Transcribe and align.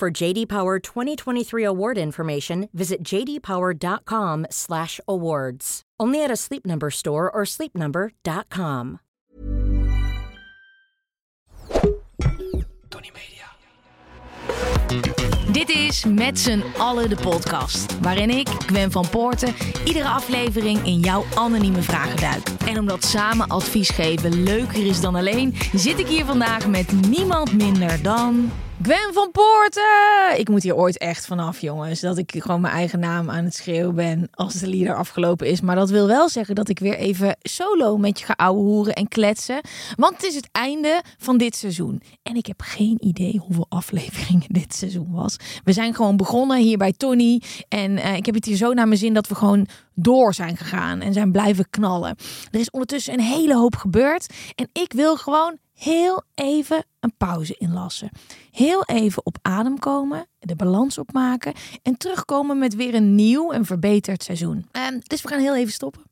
For 0.00 0.10
JD 0.10 0.48
Power 0.48 0.78
2023 0.78 1.62
award 1.62 1.98
information, 1.98 2.70
visit 2.72 3.02
jdpower.com/awards. 3.02 5.82
Only 5.98 6.24
at 6.24 6.30
a 6.30 6.36
Sleep 6.36 6.64
Number 6.64 6.90
store 6.90 7.30
or 7.30 7.44
sleepnumber.com. 7.44 9.00
Tony 12.88 13.10
Media. 13.12 13.46
Dit 15.52 15.68
is 15.68 16.04
Met 16.04 16.38
z'n 16.38 16.62
allen 16.78 17.08
de 17.08 17.16
podcast. 17.16 18.00
Waarin 18.00 18.30
ik, 18.30 18.48
Gwen 18.48 18.90
van 18.90 19.08
Poorten, 19.10 19.54
iedere 19.84 20.08
aflevering 20.08 20.86
in 20.86 21.00
jouw 21.00 21.24
anonieme 21.34 21.82
vragen 21.82 22.20
duik. 22.20 22.48
En 22.66 22.78
omdat 22.78 23.04
samen 23.04 23.48
advies 23.48 23.90
geven 23.90 24.42
leuker 24.42 24.86
is 24.86 25.00
dan 25.00 25.14
alleen, 25.14 25.54
zit 25.72 25.98
ik 25.98 26.06
hier 26.06 26.24
vandaag 26.24 26.68
met 26.68 26.92
niemand 27.08 27.52
minder 27.52 28.02
dan. 28.02 28.50
Gwen 28.82 29.12
van 29.12 29.30
Poorten! 29.30 30.38
Ik 30.38 30.48
moet 30.48 30.62
hier 30.62 30.76
ooit 30.76 30.98
echt 30.98 31.26
vanaf, 31.26 31.60
jongens. 31.60 32.00
Dat 32.00 32.18
ik 32.18 32.34
gewoon 32.38 32.60
mijn 32.60 32.74
eigen 32.74 32.98
naam 32.98 33.30
aan 33.30 33.44
het 33.44 33.54
schreeuwen 33.54 33.94
ben 33.94 34.28
als 34.30 34.54
de 34.54 34.66
lieder 34.66 34.94
afgelopen 34.94 35.46
is. 35.46 35.60
Maar 35.60 35.76
dat 35.76 35.90
wil 35.90 36.06
wel 36.06 36.28
zeggen 36.28 36.54
dat 36.54 36.68
ik 36.68 36.78
weer 36.78 36.94
even 36.94 37.36
solo 37.38 37.96
met 37.96 38.18
je 38.18 38.24
ga 38.24 38.32
ouwe 38.36 38.60
hoeren 38.60 38.94
en 38.94 39.08
kletsen. 39.08 39.60
Want 39.96 40.12
het 40.12 40.22
is 40.24 40.34
het 40.34 40.48
einde 40.52 41.02
van 41.18 41.38
dit 41.38 41.56
seizoen. 41.56 42.02
En 42.22 42.34
ik 42.36 42.46
heb 42.46 42.60
geen 42.60 42.96
idee 43.00 43.40
hoeveel 43.46 43.66
afleveringen 43.68 44.46
dit 44.60 44.74
seizoen 44.74 45.12
was. 45.12 45.36
We 45.64 45.72
zijn 45.72 45.94
gewoon 45.94 46.16
begonnen 46.16 46.58
hier 46.58 46.78
bij 46.78 46.92
Tony. 46.92 47.42
En 47.68 47.98
eh, 47.98 48.16
ik 48.16 48.26
heb 48.26 48.34
het 48.34 48.44
hier 48.44 48.56
zo 48.56 48.72
naar 48.72 48.88
mijn 48.88 48.98
zin 48.98 49.14
dat 49.14 49.28
we 49.28 49.34
gewoon 49.34 49.66
door 49.94 50.34
zijn 50.34 50.56
gegaan 50.56 51.00
en 51.00 51.12
zijn 51.12 51.32
blijven 51.32 51.70
knallen. 51.70 52.16
Er 52.50 52.60
is 52.60 52.70
ondertussen 52.70 53.12
een 53.12 53.20
hele 53.20 53.56
hoop 53.56 53.76
gebeurd. 53.76 54.34
En 54.54 54.68
ik 54.72 54.92
wil 54.92 55.16
gewoon 55.16 55.58
heel 55.80 56.22
even 56.34 56.84
een 57.00 57.12
pauze 57.16 57.54
inlassen. 57.58 58.10
Heel 58.50 58.84
even 58.84 59.26
op 59.26 59.38
adem 59.42 59.78
komen, 59.78 60.26
de 60.38 60.56
balans 60.56 60.98
opmaken 60.98 61.52
en 61.82 61.96
terugkomen 61.96 62.58
met 62.58 62.74
weer 62.74 62.94
een 62.94 63.14
nieuw 63.14 63.52
en 63.52 63.64
verbeterd 63.64 64.22
seizoen. 64.22 64.66
Ehm, 64.70 64.98
dus 65.02 65.22
we 65.22 65.28
gaan 65.28 65.40
heel 65.40 65.56
even 65.56 65.72
stoppen. 65.72 66.02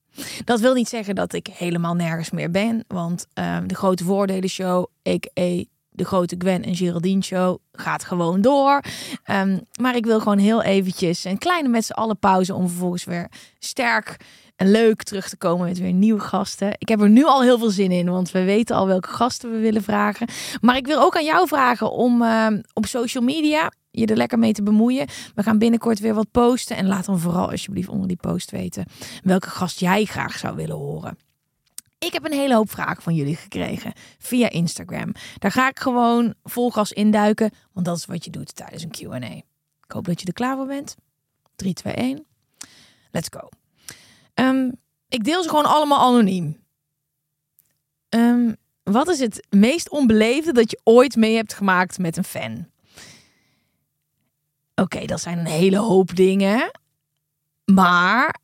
Dat 0.44 0.60
wil 0.60 0.74
niet 0.74 0.88
zeggen 0.88 1.14
dat 1.14 1.32
ik 1.32 1.46
helemaal 1.46 1.94
nergens 1.94 2.30
meer 2.30 2.50
ben, 2.50 2.84
want 2.86 3.26
ehm, 3.34 3.66
de 3.66 3.74
grote 3.74 4.04
voordelen 4.04 4.48
show, 4.48 4.86
a.k.a. 5.08 5.64
de 5.88 6.04
grote 6.04 6.34
Gwen 6.38 6.62
en 6.64 6.76
Geraldine 6.76 7.22
show, 7.22 7.58
gaat 7.72 8.04
gewoon 8.04 8.40
door. 8.40 8.82
Ehm, 9.24 9.58
maar 9.80 9.96
ik 9.96 10.06
wil 10.06 10.18
gewoon 10.18 10.38
heel 10.38 10.62
eventjes 10.62 11.24
een 11.24 11.38
kleine 11.38 11.68
met 11.68 11.84
z'n 11.84 11.92
allen 11.92 12.18
pauze 12.18 12.54
om 12.54 12.68
vervolgens 12.68 13.04
weer 13.04 13.28
sterk 13.58 14.16
en 14.58 14.70
leuk 14.70 15.02
terug 15.02 15.28
te 15.28 15.36
komen 15.36 15.66
met 15.66 15.78
weer 15.78 15.92
nieuwe 15.92 16.20
gasten. 16.20 16.74
Ik 16.78 16.88
heb 16.88 17.00
er 17.00 17.10
nu 17.10 17.24
al 17.24 17.42
heel 17.42 17.58
veel 17.58 17.70
zin 17.70 17.90
in, 17.90 18.10
want 18.10 18.30
we 18.30 18.44
weten 18.44 18.76
al 18.76 18.86
welke 18.86 19.08
gasten 19.08 19.50
we 19.50 19.58
willen 19.58 19.82
vragen. 19.82 20.28
Maar 20.60 20.76
ik 20.76 20.86
wil 20.86 21.00
ook 21.00 21.16
aan 21.16 21.24
jou 21.24 21.48
vragen 21.48 21.90
om 21.90 22.22
uh, 22.22 22.46
op 22.72 22.86
social 22.86 23.24
media 23.24 23.72
je 23.90 24.06
er 24.06 24.16
lekker 24.16 24.38
mee 24.38 24.52
te 24.52 24.62
bemoeien. 24.62 25.06
We 25.34 25.42
gaan 25.42 25.58
binnenkort 25.58 25.98
weer 25.98 26.14
wat 26.14 26.30
posten. 26.30 26.76
En 26.76 26.86
laat 26.86 27.04
dan 27.04 27.18
vooral 27.18 27.50
alsjeblieft 27.50 27.88
onder 27.88 28.08
die 28.08 28.16
post 28.16 28.50
weten 28.50 28.86
welke 29.22 29.50
gast 29.50 29.80
jij 29.80 30.04
graag 30.04 30.38
zou 30.38 30.56
willen 30.56 30.76
horen. 30.76 31.18
Ik 31.98 32.12
heb 32.12 32.24
een 32.24 32.38
hele 32.38 32.54
hoop 32.54 32.70
vragen 32.70 33.02
van 33.02 33.14
jullie 33.14 33.36
gekregen 33.36 33.92
via 34.18 34.50
Instagram. 34.50 35.12
Daar 35.38 35.52
ga 35.52 35.68
ik 35.68 35.78
gewoon 35.78 36.34
vol 36.42 36.70
gas 36.70 36.92
induiken, 36.92 37.50
want 37.72 37.86
dat 37.86 37.96
is 37.96 38.06
wat 38.06 38.24
je 38.24 38.30
doet 38.30 38.54
tijdens 38.54 38.82
een 38.82 38.90
Q&A. 38.90 39.34
Ik 39.86 39.92
hoop 39.92 40.04
dat 40.04 40.20
je 40.20 40.26
er 40.26 40.32
klaar 40.32 40.56
voor 40.56 40.66
bent. 40.66 40.96
3, 41.56 41.72
2, 41.72 41.92
1. 41.92 42.26
Let's 43.10 43.28
go. 43.30 43.57
Um, 44.40 44.72
ik 45.08 45.24
deel 45.24 45.42
ze 45.42 45.48
gewoon 45.48 45.64
allemaal 45.64 45.98
anoniem. 45.98 46.56
Um, 48.08 48.56
wat 48.82 49.08
is 49.08 49.18
het 49.18 49.46
meest 49.50 49.90
onbeleefde 49.90 50.52
dat 50.52 50.70
je 50.70 50.80
ooit 50.84 51.16
mee 51.16 51.36
hebt 51.36 51.54
gemaakt 51.54 51.98
met 51.98 52.16
een 52.16 52.24
fan? 52.24 52.66
Oké, 54.74 55.04
dat 55.04 55.20
zijn 55.20 55.38
een 55.38 55.46
hele 55.46 55.78
hoop 55.78 56.16
dingen. 56.16 56.70
Maar 57.64 58.40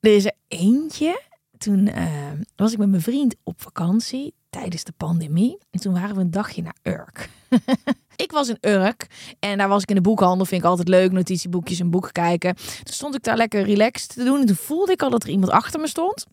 er 0.00 0.14
is 0.14 0.24
er 0.24 0.36
eentje. 0.48 1.22
Toen 1.58 1.86
uh, 1.86 2.30
was 2.56 2.72
ik 2.72 2.78
met 2.78 2.88
mijn 2.88 3.02
vriend 3.02 3.36
op 3.42 3.62
vakantie 3.62 4.34
tijdens 4.50 4.84
de 4.84 4.92
pandemie. 4.96 5.58
En 5.70 5.80
toen 5.80 5.92
waren 5.92 6.14
we 6.14 6.20
een 6.20 6.30
dagje 6.30 6.62
naar 6.62 6.76
Urk. 6.82 7.28
ik 8.16 8.32
was 8.32 8.48
in 8.48 8.58
Urk 8.60 9.06
en 9.38 9.58
daar 9.58 9.68
was 9.68 9.82
ik 9.82 9.88
in 9.88 9.94
de 9.94 10.00
boekhandel. 10.00 10.46
Vind 10.46 10.62
ik 10.62 10.68
altijd 10.68 10.88
leuk, 10.88 11.12
notitieboekjes 11.12 11.80
en 11.80 11.90
boeken 11.90 12.12
kijken. 12.12 12.54
Toen 12.54 12.94
stond 12.94 13.14
ik 13.14 13.22
daar 13.22 13.36
lekker 13.36 13.62
relaxed 13.62 14.08
te 14.14 14.24
doen. 14.24 14.40
En 14.40 14.46
toen 14.46 14.56
voelde 14.56 14.92
ik 14.92 15.02
al 15.02 15.10
dat 15.10 15.22
er 15.22 15.28
iemand 15.28 15.52
achter 15.52 15.80
me 15.80 15.88
stond. 15.88 16.26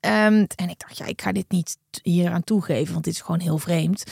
Um, 0.00 0.46
en 0.56 0.68
ik 0.68 0.78
dacht, 0.78 0.98
ja, 0.98 1.06
ik 1.06 1.22
ga 1.22 1.32
dit 1.32 1.50
niet 1.50 1.76
hier 2.02 2.30
aan 2.30 2.44
toegeven, 2.44 2.92
want 2.92 3.04
dit 3.04 3.14
is 3.14 3.20
gewoon 3.20 3.40
heel 3.40 3.58
vreemd. 3.58 4.04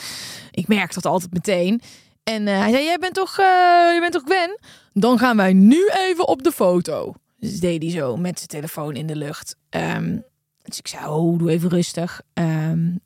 Ik 0.51 0.67
merk 0.67 0.93
dat 0.93 1.05
altijd 1.05 1.33
meteen. 1.33 1.81
En 2.23 2.47
uh, 2.47 2.59
hij 2.59 2.71
zei, 2.71 2.83
jij 2.83 2.97
bent 2.97 3.13
toch, 3.13 3.39
uh, 3.39 3.99
bent 3.99 4.11
toch 4.11 4.23
Gwen? 4.25 4.59
Dan 4.93 5.19
gaan 5.19 5.37
wij 5.37 5.53
nu 5.53 5.87
even 5.87 6.27
op 6.27 6.43
de 6.43 6.51
foto. 6.51 7.13
Dus 7.39 7.59
deed 7.59 7.81
hij 7.81 7.91
zo 7.91 8.17
met 8.17 8.37
zijn 8.37 8.49
telefoon 8.49 8.95
in 8.95 9.07
de 9.07 9.15
lucht. 9.15 9.55
Um, 9.69 10.23
dus 10.63 10.79
ik 10.79 10.87
zei, 10.87 11.07
oh, 11.07 11.39
doe 11.39 11.49
even 11.49 11.69
rustig. 11.69 12.21
Um, 12.33 13.01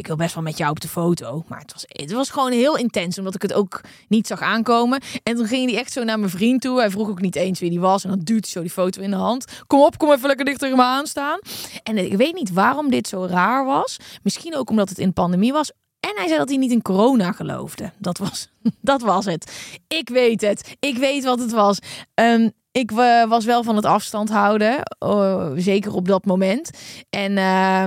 ik 0.00 0.06
wil 0.06 0.16
best 0.16 0.34
wel 0.34 0.42
met 0.42 0.58
jou 0.58 0.70
op 0.70 0.80
de 0.80 0.88
foto. 0.88 1.44
Maar 1.48 1.58
het 1.58 1.72
was, 1.72 1.84
het 1.88 2.12
was 2.12 2.30
gewoon 2.30 2.52
heel 2.52 2.76
intens, 2.76 3.18
omdat 3.18 3.34
ik 3.34 3.42
het 3.42 3.52
ook 3.52 3.80
niet 4.08 4.26
zag 4.26 4.40
aankomen. 4.40 5.02
En 5.22 5.36
toen 5.36 5.46
ging 5.46 5.70
hij 5.70 5.80
echt 5.80 5.92
zo 5.92 6.04
naar 6.04 6.18
mijn 6.18 6.30
vriend 6.30 6.60
toe. 6.60 6.78
Hij 6.78 6.90
vroeg 6.90 7.08
ook 7.08 7.20
niet 7.20 7.36
eens 7.36 7.60
wie 7.60 7.70
die 7.70 7.80
was. 7.80 8.04
En 8.04 8.10
dan 8.10 8.18
duwt 8.18 8.44
hij 8.44 8.50
zo 8.50 8.60
die 8.60 8.70
foto 8.70 9.02
in 9.02 9.10
de 9.10 9.16
hand. 9.16 9.44
Kom 9.66 9.80
op, 9.80 9.98
kom 9.98 10.12
even 10.12 10.26
lekker 10.26 10.44
dichter 10.44 10.68
tegen 10.68 10.82
me 10.84 10.90
aanstaan. 10.90 11.38
En 11.82 11.98
ik 11.98 12.16
weet 12.16 12.34
niet 12.34 12.52
waarom 12.52 12.90
dit 12.90 13.08
zo 13.08 13.24
raar 13.24 13.64
was. 13.64 13.96
Misschien 14.22 14.56
ook 14.56 14.70
omdat 14.70 14.88
het 14.88 14.98
in 14.98 15.12
pandemie 15.12 15.52
was. 15.52 15.72
En 16.00 16.12
hij 16.14 16.26
zei 16.26 16.38
dat 16.38 16.48
hij 16.48 16.58
niet 16.58 16.72
in 16.72 16.82
corona 16.82 17.32
geloofde. 17.32 17.92
Dat 17.98 18.18
was, 18.18 18.48
dat 18.80 19.02
was 19.02 19.24
het. 19.24 19.52
Ik 19.88 20.08
weet 20.08 20.40
het. 20.40 20.76
Ik 20.78 20.96
weet 20.96 21.24
wat 21.24 21.38
het 21.38 21.52
was. 21.52 21.78
Um, 22.14 22.52
ik 22.72 22.90
uh, 22.90 23.24
was 23.24 23.44
wel 23.44 23.62
van 23.62 23.76
het 23.76 23.84
afstand 23.84 24.28
houden. 24.28 24.82
Uh, 25.04 25.50
zeker 25.56 25.94
op 25.94 26.08
dat 26.08 26.24
moment. 26.24 26.70
En... 27.10 27.32
Uh, 27.32 27.84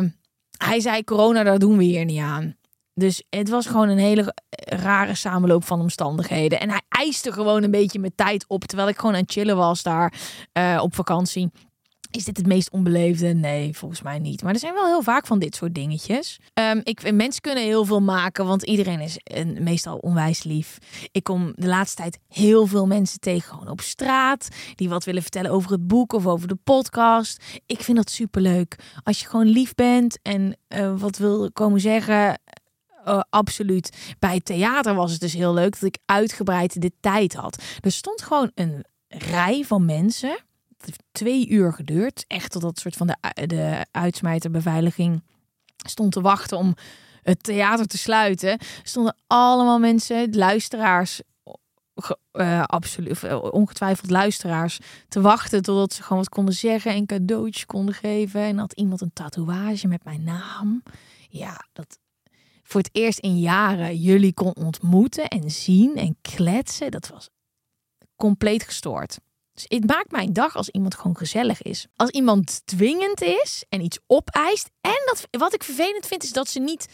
hij 0.66 0.80
zei: 0.80 1.04
corona, 1.04 1.44
daar 1.44 1.60
doen 1.60 1.78
we 1.78 1.84
hier 1.84 2.06
niet 2.06 2.20
aan. 2.20 2.56
Dus 2.94 3.24
het 3.30 3.50
was 3.50 3.66
gewoon 3.66 3.90
een 3.90 3.98
hele 3.98 4.34
rare 4.66 5.16
samenloop 5.16 5.64
van 5.64 5.80
omstandigheden. 5.80 6.60
En 6.60 6.70
hij 6.70 6.82
eiste 6.90 7.32
gewoon 7.32 7.64
een 7.64 7.72
beetje 7.72 8.00
mijn 8.00 8.16
tijd 8.16 8.46
op. 8.48 8.64
Terwijl 8.64 8.90
ik 8.90 8.98
gewoon 8.98 9.16
aan 9.16 9.22
het 9.22 9.32
chillen 9.32 9.58
was 9.58 9.84
daar 9.84 10.14
uh, 10.58 10.80
op 10.82 10.96
vakantie. 10.96 11.52
Is 12.16 12.24
dit 12.24 12.38
het 12.38 12.48
meest 12.48 12.72
onbeleefde? 12.72 13.34
Nee, 13.34 13.78
volgens 13.78 14.02
mij 14.02 14.20
niet. 14.20 14.44
Maar 14.44 14.54
er 14.54 14.60
zijn 14.60 14.74
wel 14.74 14.86
heel 14.86 15.02
vaak 15.02 15.28
van 15.28 15.40
dit 15.40 15.56
soort 15.56 15.76
dingetjes. 15.76 16.40
Um, 16.54 16.82
ik, 16.84 17.14
mensen 17.14 17.42
kunnen 17.42 17.64
heel 17.64 17.86
veel 17.86 18.02
maken, 18.02 18.46
want 18.46 18.64
iedereen 18.64 19.00
is 19.00 19.20
een, 19.24 19.58
meestal 19.64 19.98
onwijs 19.98 20.44
lief. 20.44 20.78
Ik 21.12 21.24
kom 21.24 21.54
de 21.56 21.68
laatste 21.68 22.02
tijd 22.02 22.20
heel 22.28 22.66
veel 22.66 22.88
mensen 22.88 23.20
tegen, 23.20 23.50
gewoon 23.50 23.70
op 23.70 23.82
straat, 23.82 24.48
die 24.76 24.90
wat 24.90 25.04
willen 25.04 25.22
vertellen 25.22 25.52
over 25.52 25.72
het 25.72 25.88
boek 25.88 26.14
of 26.14 26.28
over 26.28 26.48
de 26.48 26.58
podcast. 26.64 27.44
Ik 27.66 27.82
vind 27.82 27.98
dat 27.98 28.10
superleuk. 28.10 28.76
Als 29.04 29.20
je 29.20 29.28
gewoon 29.28 29.48
lief 29.48 29.74
bent 29.74 30.20
en 30.22 30.58
uh, 30.76 31.00
wat 31.00 31.18
wil 31.18 31.52
komen 31.52 31.82
zeggen, 31.82 32.40
uh, 33.08 33.20
absoluut. 33.30 34.16
Bij 34.20 34.40
theater 34.40 34.96
was 34.96 35.12
het 35.12 35.20
dus 35.20 35.34
heel 35.34 35.54
leuk 35.54 35.74
dat 35.74 35.84
ik 35.84 35.98
uitgebreid 36.06 36.82
de 36.82 36.92
tijd 37.00 37.34
had. 37.34 37.64
Er 37.82 37.92
stond 37.92 38.22
gewoon 38.22 38.52
een 38.56 38.86
rij 39.08 39.64
van 39.66 39.86
mensen 39.86 40.38
heeft 40.86 41.04
twee 41.12 41.50
uur 41.50 41.74
geduurd. 41.74 42.26
Echt 42.28 42.52
totdat 42.52 42.80
soort 42.80 42.96
van 42.96 43.08
de, 43.08 43.48
de 43.48 43.86
uitsmijterbeveiliging 43.92 45.24
stond 45.86 46.12
te 46.12 46.22
wachten 46.22 46.58
om 46.58 46.76
het 47.22 47.44
theater 47.44 47.88
te 47.88 47.98
sluiten. 47.98 48.60
Stonden 48.84 49.16
allemaal 49.28 49.80
mensen, 49.80 50.36
luisteraars, 50.36 51.22
uh, 52.32 52.64
absoluut, 52.64 53.42
ongetwijfeld 53.52 54.10
luisteraars, 54.10 54.80
te 55.08 55.22
wachten 55.22 55.62
totdat 55.62 55.94
ze 55.94 56.04
gewoon 56.04 56.18
wat 56.18 56.30
konden 56.30 56.54
zeggen 56.54 56.92
en 56.92 57.06
cadeautjes 57.06 57.66
konden 57.66 57.96
geven. 57.96 58.42
En 58.42 58.58
had 58.58 58.74
iemand 58.74 59.02
een 59.02 59.14
tatoeage 59.14 59.88
met 59.88 60.04
mijn 60.04 60.24
naam. 60.24 60.84
Ja, 61.30 61.66
dat 61.74 61.98
voor 62.64 62.82
het 62.82 62.90
eerst 62.96 63.20
in 63.20 63.40
jaren 63.40 63.98
jullie 63.98 64.34
kon 64.34 64.56
ontmoeten 64.56 65.28
en 65.28 65.52
zien 65.52 65.96
en 65.96 66.18
kletsen. 66.22 66.92
Dat 66.92 67.08
was 67.08 67.30
compleet 68.16 68.64
gestoord. 68.64 69.20
Dus 69.54 69.66
het 69.68 69.88
maakt 69.88 70.12
mijn 70.12 70.34
dag 70.34 70.56
als 70.56 70.70
iemand 70.70 70.96
gewoon 70.96 71.18
gezellig 71.18 71.62
is. 71.62 71.88
Als 71.96 72.10
iemand 72.10 72.62
dwingend 72.66 73.22
is 73.22 73.64
en 73.70 73.82
iets 73.82 74.00
opeist. 74.08 74.70
En 74.82 75.02
dat, 75.06 75.28
wat 75.32 75.54
ik 75.54 75.64
vervelend 75.64 76.08
vind, 76.08 76.24
is 76.24 76.32
dat 76.32 76.50
ze 76.50 76.60
niet 76.60 76.88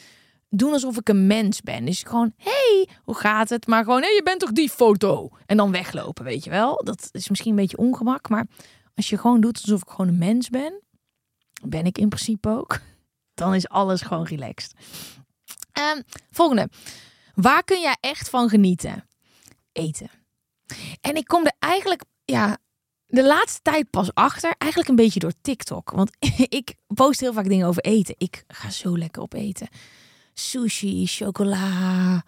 doen 0.50 0.74
alsof 0.74 0.98
ik 0.98 1.10
een 1.10 1.28
mens 1.28 1.62
ben. 1.62 1.86
Dus 1.86 2.04
gewoon, 2.04 2.34
hey, 2.38 2.88
hoe 3.04 3.16
gaat 3.16 3.50
het? 3.50 3.68
Maar 3.68 3.84
gewoon, 3.84 4.02
hé, 4.02 4.06
hey, 4.06 4.16
je 4.16 4.24
bent 4.24 4.40
toch 4.40 4.52
die 4.52 4.70
foto? 4.70 5.30
En 5.46 5.58
dan 5.58 5.72
weglopen, 5.72 6.24
weet 6.24 6.44
je 6.44 6.50
wel? 6.50 6.84
Dat 6.84 7.10
is 7.12 7.30
misschien 7.30 7.52
een 7.52 7.58
beetje 7.58 7.78
ongemak, 7.78 8.30
maar 8.30 8.48
als 8.96 9.10
je 9.10 9.18
gewoon 9.18 9.42
doet 9.42 9.62
alsof 9.62 9.82
ik 9.82 9.90
gewoon 9.90 10.08
een 10.08 10.18
mens 10.18 10.50
ben, 10.50 10.82
ben 11.64 11.86
ik 11.86 11.98
in 11.98 12.10
principe 12.10 12.50
ook, 12.50 12.80
dan 13.34 13.54
is 13.54 13.70
alles 13.70 14.02
gewoon 14.02 14.26
relaxed. 14.26 14.74
Um, 15.96 16.04
volgende. 16.32 16.70
Waar 17.36 17.64
kun 17.64 17.82
jij 17.82 17.98
echt 18.00 18.30
van 18.30 18.50
genieten? 18.50 19.10
Eten. 19.72 20.10
En 21.02 21.16
ik 21.16 21.26
kom 21.26 21.46
er 21.46 21.56
eigenlijk, 21.60 22.04
ja, 22.30 22.58
de 23.08 23.26
laatste 23.26 23.60
tijd 23.62 23.90
pas 23.90 24.14
achter. 24.14 24.56
Eigenlijk 24.58 24.92
een 24.92 24.96
beetje 24.96 25.20
door 25.20 25.34
TikTok. 25.42 25.92
Want 25.92 26.12
ik 26.60 26.76
post 26.88 27.20
heel 27.20 27.34
vaak 27.34 27.48
dingen 27.48 27.68
over 27.68 27.84
eten. 27.84 28.16
Ik 28.18 28.44
ga 28.48 28.70
zo 28.70 28.98
lekker 28.98 29.22
op 29.22 29.34
eten. 29.34 29.68
Sushi, 30.34 31.06
chocola, 31.06 32.24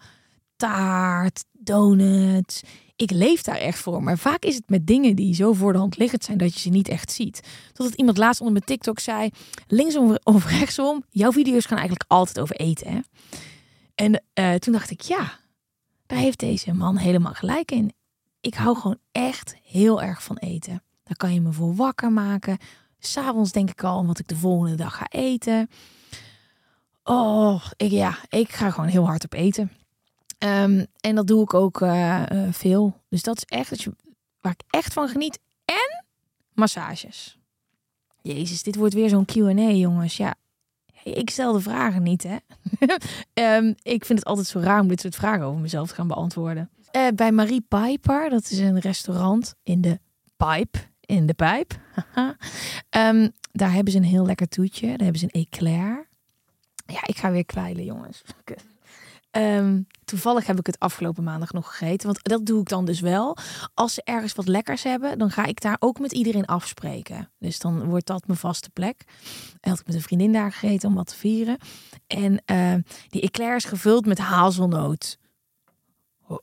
taart, 0.56 1.44
donuts. 1.52 2.62
Ik 2.96 3.10
leef 3.10 3.42
daar 3.42 3.56
echt 3.56 3.78
voor. 3.78 4.02
Maar 4.02 4.18
vaak 4.18 4.44
is 4.44 4.54
het 4.54 4.70
met 4.70 4.86
dingen 4.86 5.16
die 5.16 5.34
zo 5.34 5.52
voor 5.52 5.72
de 5.72 5.78
hand 5.78 5.96
liggend 5.96 6.24
zijn 6.24 6.38
dat 6.38 6.54
je 6.54 6.60
ze 6.60 6.68
niet 6.68 6.88
echt 6.88 7.12
ziet. 7.12 7.40
Totdat 7.72 7.98
iemand 7.98 8.18
laatst 8.18 8.40
onder 8.40 8.54
mijn 8.54 8.66
TikTok 8.66 8.98
zei: 8.98 9.30
linksom 9.66 10.18
of 10.22 10.46
rechtsom, 10.46 11.04
jouw 11.10 11.32
video's 11.32 11.64
gaan 11.64 11.78
eigenlijk 11.78 12.10
altijd 12.10 12.40
over 12.40 12.56
eten. 12.56 12.92
Hè? 12.92 13.00
En 13.94 14.22
uh, 14.34 14.54
toen 14.54 14.72
dacht 14.72 14.90
ik: 14.90 15.00
ja, 15.00 15.38
daar 16.06 16.18
heeft 16.18 16.38
deze 16.38 16.72
man 16.72 16.96
helemaal 16.96 17.34
gelijk 17.34 17.70
in 17.70 17.92
ik 18.42 18.54
hou 18.54 18.76
gewoon 18.76 18.98
echt 19.12 19.56
heel 19.62 20.02
erg 20.02 20.22
van 20.22 20.36
eten. 20.36 20.82
Daar 21.04 21.16
kan 21.16 21.34
je 21.34 21.40
me 21.40 21.52
voor 21.52 21.74
wakker 21.74 22.12
maken. 22.12 22.58
S'avonds 22.98 23.52
denk 23.52 23.70
ik 23.70 23.84
al 23.84 24.06
wat 24.06 24.18
ik 24.18 24.28
de 24.28 24.36
volgende 24.36 24.76
dag 24.76 24.96
ga 24.96 25.06
eten. 25.08 25.70
Oh, 27.04 27.64
ik, 27.76 27.90
ja, 27.90 28.18
ik 28.28 28.52
ga 28.52 28.70
gewoon 28.70 28.88
heel 28.88 29.06
hard 29.06 29.24
op 29.24 29.32
eten. 29.32 29.72
Um, 30.38 30.86
en 31.00 31.14
dat 31.14 31.26
doe 31.26 31.42
ik 31.42 31.54
ook 31.54 31.80
uh, 31.80 32.22
uh, 32.32 32.52
veel. 32.52 33.00
Dus 33.08 33.22
dat 33.22 33.36
is 33.36 33.44
echt 33.44 33.86
waar 34.40 34.52
ik 34.52 34.62
echt 34.70 34.92
van 34.92 35.08
geniet. 35.08 35.38
En 35.64 36.04
massages. 36.52 37.38
Jezus, 38.22 38.62
dit 38.62 38.76
wordt 38.76 38.94
weer 38.94 39.08
zo'n 39.08 39.24
Q&A, 39.24 39.70
jongens. 39.70 40.16
Ja, 40.16 40.34
ik 41.02 41.30
stel 41.30 41.52
de 41.52 41.60
vragen 41.60 42.02
niet, 42.02 42.22
hè. 42.22 42.36
um, 43.56 43.74
ik 43.96 44.04
vind 44.04 44.18
het 44.18 44.28
altijd 44.28 44.46
zo 44.46 44.58
raar 44.58 44.80
om 44.80 44.88
dit 44.88 45.00
soort 45.00 45.14
vragen 45.14 45.44
over 45.44 45.60
mezelf 45.60 45.88
te 45.88 45.94
gaan 45.94 46.08
beantwoorden. 46.08 46.70
Uh, 46.96 47.08
bij 47.14 47.32
Marie 47.32 47.64
Piper, 47.68 48.30
dat 48.30 48.50
is 48.50 48.58
een 48.58 48.78
restaurant 48.78 49.54
in 49.62 49.80
de 49.80 50.00
Pipe. 50.36 50.78
In 51.00 51.26
de 51.26 51.34
Pijp. 51.34 51.78
um, 52.96 53.30
daar 53.52 53.72
hebben 53.72 53.92
ze 53.92 53.98
een 53.98 54.04
heel 54.04 54.26
lekker 54.26 54.48
toetje. 54.48 54.86
Daar 54.86 54.98
hebben 54.98 55.18
ze 55.18 55.28
een 55.30 55.42
eclair. 55.42 56.08
Ja, 56.86 57.00
ik 57.06 57.16
ga 57.16 57.30
weer 57.30 57.44
kwijlen, 57.44 57.84
jongens. 57.84 58.22
Um, 59.36 59.86
toevallig 60.04 60.46
heb 60.46 60.58
ik 60.58 60.66
het 60.66 60.78
afgelopen 60.78 61.24
maandag 61.24 61.52
nog 61.52 61.76
gegeten. 61.76 62.06
Want 62.06 62.24
dat 62.24 62.46
doe 62.46 62.60
ik 62.60 62.68
dan 62.68 62.84
dus 62.84 63.00
wel. 63.00 63.36
Als 63.74 63.94
ze 63.94 64.02
ergens 64.04 64.32
wat 64.32 64.46
lekkers 64.46 64.82
hebben, 64.82 65.18
dan 65.18 65.30
ga 65.30 65.44
ik 65.44 65.60
daar 65.60 65.76
ook 65.78 65.98
met 65.98 66.12
iedereen 66.12 66.44
afspreken. 66.44 67.30
Dus 67.38 67.58
dan 67.58 67.84
wordt 67.84 68.06
dat 68.06 68.26
mijn 68.26 68.38
vaste 68.38 68.70
plek. 68.70 69.04
En 69.60 69.70
had 69.70 69.80
ik 69.80 69.86
met 69.86 69.94
een 69.94 70.02
vriendin 70.02 70.32
daar 70.32 70.52
gegeten 70.52 70.88
om 70.88 70.94
wat 70.94 71.06
te 71.06 71.16
vieren. 71.16 71.58
En 72.06 72.42
uh, 72.46 72.74
die 73.08 73.22
eclair 73.22 73.56
is 73.56 73.64
gevuld 73.64 74.06
met 74.06 74.18
hazelnoot 74.18 75.18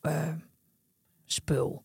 uh, 0.02 0.34
spul. 1.26 1.84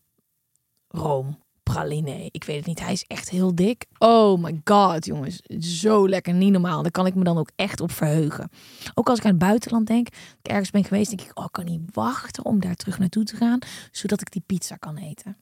Room, 0.87 1.43
praline. 1.63 2.29
Ik 2.31 2.43
weet 2.43 2.57
het 2.57 2.65
niet. 2.65 2.79
Hij 2.79 2.93
is 2.93 3.03
echt 3.03 3.29
heel 3.29 3.55
dik. 3.55 3.85
Oh 3.97 4.41
my 4.43 4.61
god, 4.63 5.05
jongens. 5.05 5.41
Zo 5.79 6.09
lekker. 6.09 6.33
Niet 6.33 6.51
normaal. 6.51 6.81
Daar 6.81 6.91
kan 6.91 7.05
ik 7.05 7.15
me 7.15 7.23
dan 7.23 7.37
ook 7.37 7.49
echt 7.55 7.81
op 7.81 7.91
verheugen. 7.91 8.49
Ook 8.93 9.09
als 9.09 9.19
ik 9.19 9.25
aan 9.25 9.31
het 9.31 9.39
buitenland 9.39 9.87
denk. 9.87 10.07
ik 10.07 10.15
ergens 10.41 10.71
ben 10.71 10.83
geweest. 10.83 11.09
Denk 11.09 11.29
ik, 11.29 11.39
oh, 11.39 11.45
ik 11.45 11.51
kan 11.51 11.65
niet 11.65 11.81
wachten 11.93 12.45
om 12.45 12.59
daar 12.59 12.75
terug 12.75 12.99
naartoe 12.99 13.23
te 13.23 13.35
gaan. 13.35 13.59
Zodat 13.91 14.21
ik 14.21 14.31
die 14.31 14.43
pizza 14.45 14.75
kan 14.75 14.97
eten. 14.97 15.37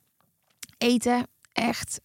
Eten, 0.77 1.27
echt 1.51 2.01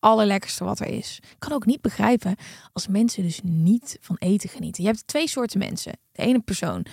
allerlekkerste 0.00 0.64
wat 0.64 0.80
er 0.80 0.86
is. 0.86 1.18
Ik 1.22 1.36
kan 1.38 1.52
ook 1.52 1.66
niet 1.66 1.80
begrijpen 1.80 2.36
als 2.72 2.88
mensen 2.88 3.22
dus 3.22 3.40
niet 3.42 3.98
van 4.00 4.16
eten 4.18 4.48
genieten. 4.48 4.82
Je 4.82 4.88
hebt 4.88 5.06
twee 5.06 5.28
soorten 5.28 5.58
mensen. 5.58 5.92
De 6.20 6.40
persoon 6.44 6.86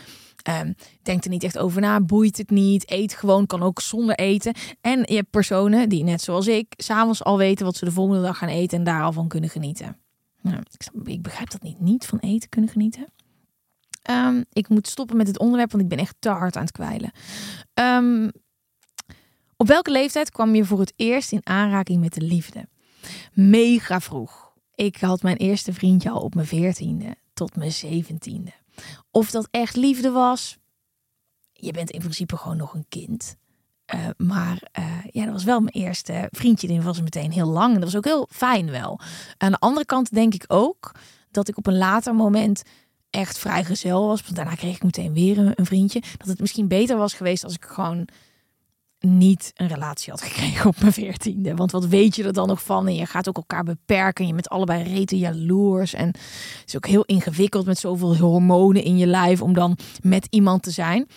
Um, 0.50 0.76
denkt 1.04 1.26
er 1.26 1.32
niet 1.32 1.44
echt 1.44 1.58
over 1.58 1.82
na, 1.82 2.02
boeit 2.02 2.38
het 2.38 2.50
niet, 2.50 2.92
eet 2.92 3.14
gewoon, 3.14 3.46
kan 3.46 3.64
ook 3.64 3.82
zonder 3.82 4.16
eten. 4.16 4.54
En 4.82 5.04
je 5.06 5.16
hebt 5.16 5.30
personen 5.30 5.90
die, 5.90 6.04
net 6.04 6.22
zoals 6.22 6.48
ik, 6.48 6.74
s'avonds 6.78 7.24
al 7.24 7.38
weten 7.38 7.66
wat 7.66 7.76
ze 7.76 7.86
de 7.86 7.92
volgende 7.92 8.22
dag 8.22 8.38
gaan 8.38 8.50
eten 8.50 8.78
en 8.78 8.84
daar 8.84 9.04
al 9.04 9.12
van 9.12 9.28
kunnen 9.28 9.50
genieten. 9.50 9.98
Nou, 10.42 10.58
ik, 11.04 11.22
begrijp 11.22 11.52
dat 11.52 11.62
niet. 11.62 11.80
Niet 11.80 12.06
van 12.06 12.20
eten 12.20 12.50
kunnen 12.50 12.70
genieten. 12.70 13.06
Um, 14.10 14.46
ik 14.54 14.70
moet 14.70 14.88
stoppen 14.88 15.18
met 15.18 15.28
het 15.28 15.40
onderwerp, 15.40 15.72
want 15.72 15.84
ik 15.84 15.90
ben 15.90 16.00
echt 16.00 16.16
te 16.20 16.30
hard 16.30 16.56
aan 16.56 16.62
het 16.62 16.72
kwijlen. 16.72 17.12
Um, 17.74 18.32
op 19.58 19.68
welke 19.68 19.92
leeftijd 19.92 20.32
kwam 20.32 20.56
je 20.56 20.66
voor 20.66 20.80
het 20.80 20.94
eerst 20.96 21.32
in 21.32 21.48
aanraking 21.48 22.00
met 22.00 22.14
de 22.14 22.22
liefde? 22.22 22.68
Mega 23.34 24.00
vroeg. 24.00 24.54
Ik 24.76 24.98
had 24.98 25.22
mijn 25.22 25.38
eerste 25.38 25.74
vriendje 25.74 26.10
al 26.10 26.22
op 26.22 26.36
mijn 26.36 26.48
veertiende 26.48 27.16
tot 27.34 27.56
mijn 27.56 27.72
zeventiende. 27.72 28.52
Of 29.12 29.32
dat 29.32 29.48
echt 29.52 29.76
liefde 29.76 30.12
was. 30.12 30.58
Je 31.54 31.72
bent 31.72 31.90
in 31.90 32.00
principe 32.00 32.38
gewoon 32.38 32.58
nog 32.58 32.74
een 32.74 32.86
kind. 32.90 33.38
Uh, 33.96 34.08
maar 34.18 34.62
uh, 34.80 34.86
ja, 35.12 35.24
dat 35.24 35.34
was 35.34 35.44
wel 35.44 35.60
mijn 35.60 35.76
eerste 35.76 36.28
vriendje. 36.32 36.68
Die 36.68 36.82
was 36.82 37.02
meteen 37.02 37.32
heel 37.32 37.48
lang. 37.48 37.74
En 37.74 37.80
dat 37.80 37.92
was 37.92 37.98
ook 37.98 38.06
heel 38.06 38.28
fijn 38.32 38.72
wel. 38.72 39.00
Aan 39.38 39.52
de 39.52 39.60
andere 39.60 39.86
kant 39.86 40.14
denk 40.14 40.34
ik 40.34 40.44
ook 40.48 40.92
dat 41.32 41.48
ik 41.48 41.58
op 41.58 41.68
een 41.68 41.78
later 41.78 42.16
moment 42.16 42.64
echt 43.10 43.38
vrijgezel 43.38 44.08
was. 44.08 44.22
Want 44.22 44.36
daarna 44.36 44.56
kreeg 44.56 44.76
ik 44.76 44.84
meteen 44.84 45.14
weer 45.14 45.38
een 45.38 45.66
vriendje. 45.66 46.02
Dat 46.18 46.28
het 46.28 46.40
misschien 46.40 46.68
beter 46.68 46.98
was 46.98 47.14
geweest 47.14 47.44
als 47.44 47.54
ik 47.54 47.66
gewoon 47.66 48.08
niet 49.00 49.52
een 49.56 49.68
relatie 49.68 50.12
had 50.12 50.22
gekregen 50.22 50.66
op 50.70 50.80
mijn 50.80 50.94
veertiende. 50.94 51.56
Want 51.56 51.72
wat 51.72 51.86
weet 51.86 52.16
je 52.16 52.24
er 52.24 52.34
dan 52.34 52.48
nog 52.48 52.64
van? 52.64 52.88
En 52.88 52.96
je 52.96 53.06
gaat 53.06 53.28
ook 53.28 53.38
elkaar 53.38 53.64
beperken. 53.64 54.28
Je 54.28 54.34
bent 54.34 54.50
allebei 54.50 54.84
rete 54.84 55.18
jaloers. 55.18 55.94
En 55.94 56.08
het 56.08 56.64
is 56.66 56.76
ook 56.76 56.88
heel 56.88 57.06
ingewikkeld 57.06 57.66
met 57.66 57.78
zoveel 57.78 58.18
hormonen 58.18 58.84
in 58.84 58.98
je 58.98 59.08
lijf 59.08 59.42
om 59.42 59.54
dan 59.54 59.78
met 60.02 60.28
iemand 60.30 60.64
te 60.64 60.72
zijn. 60.72 61.08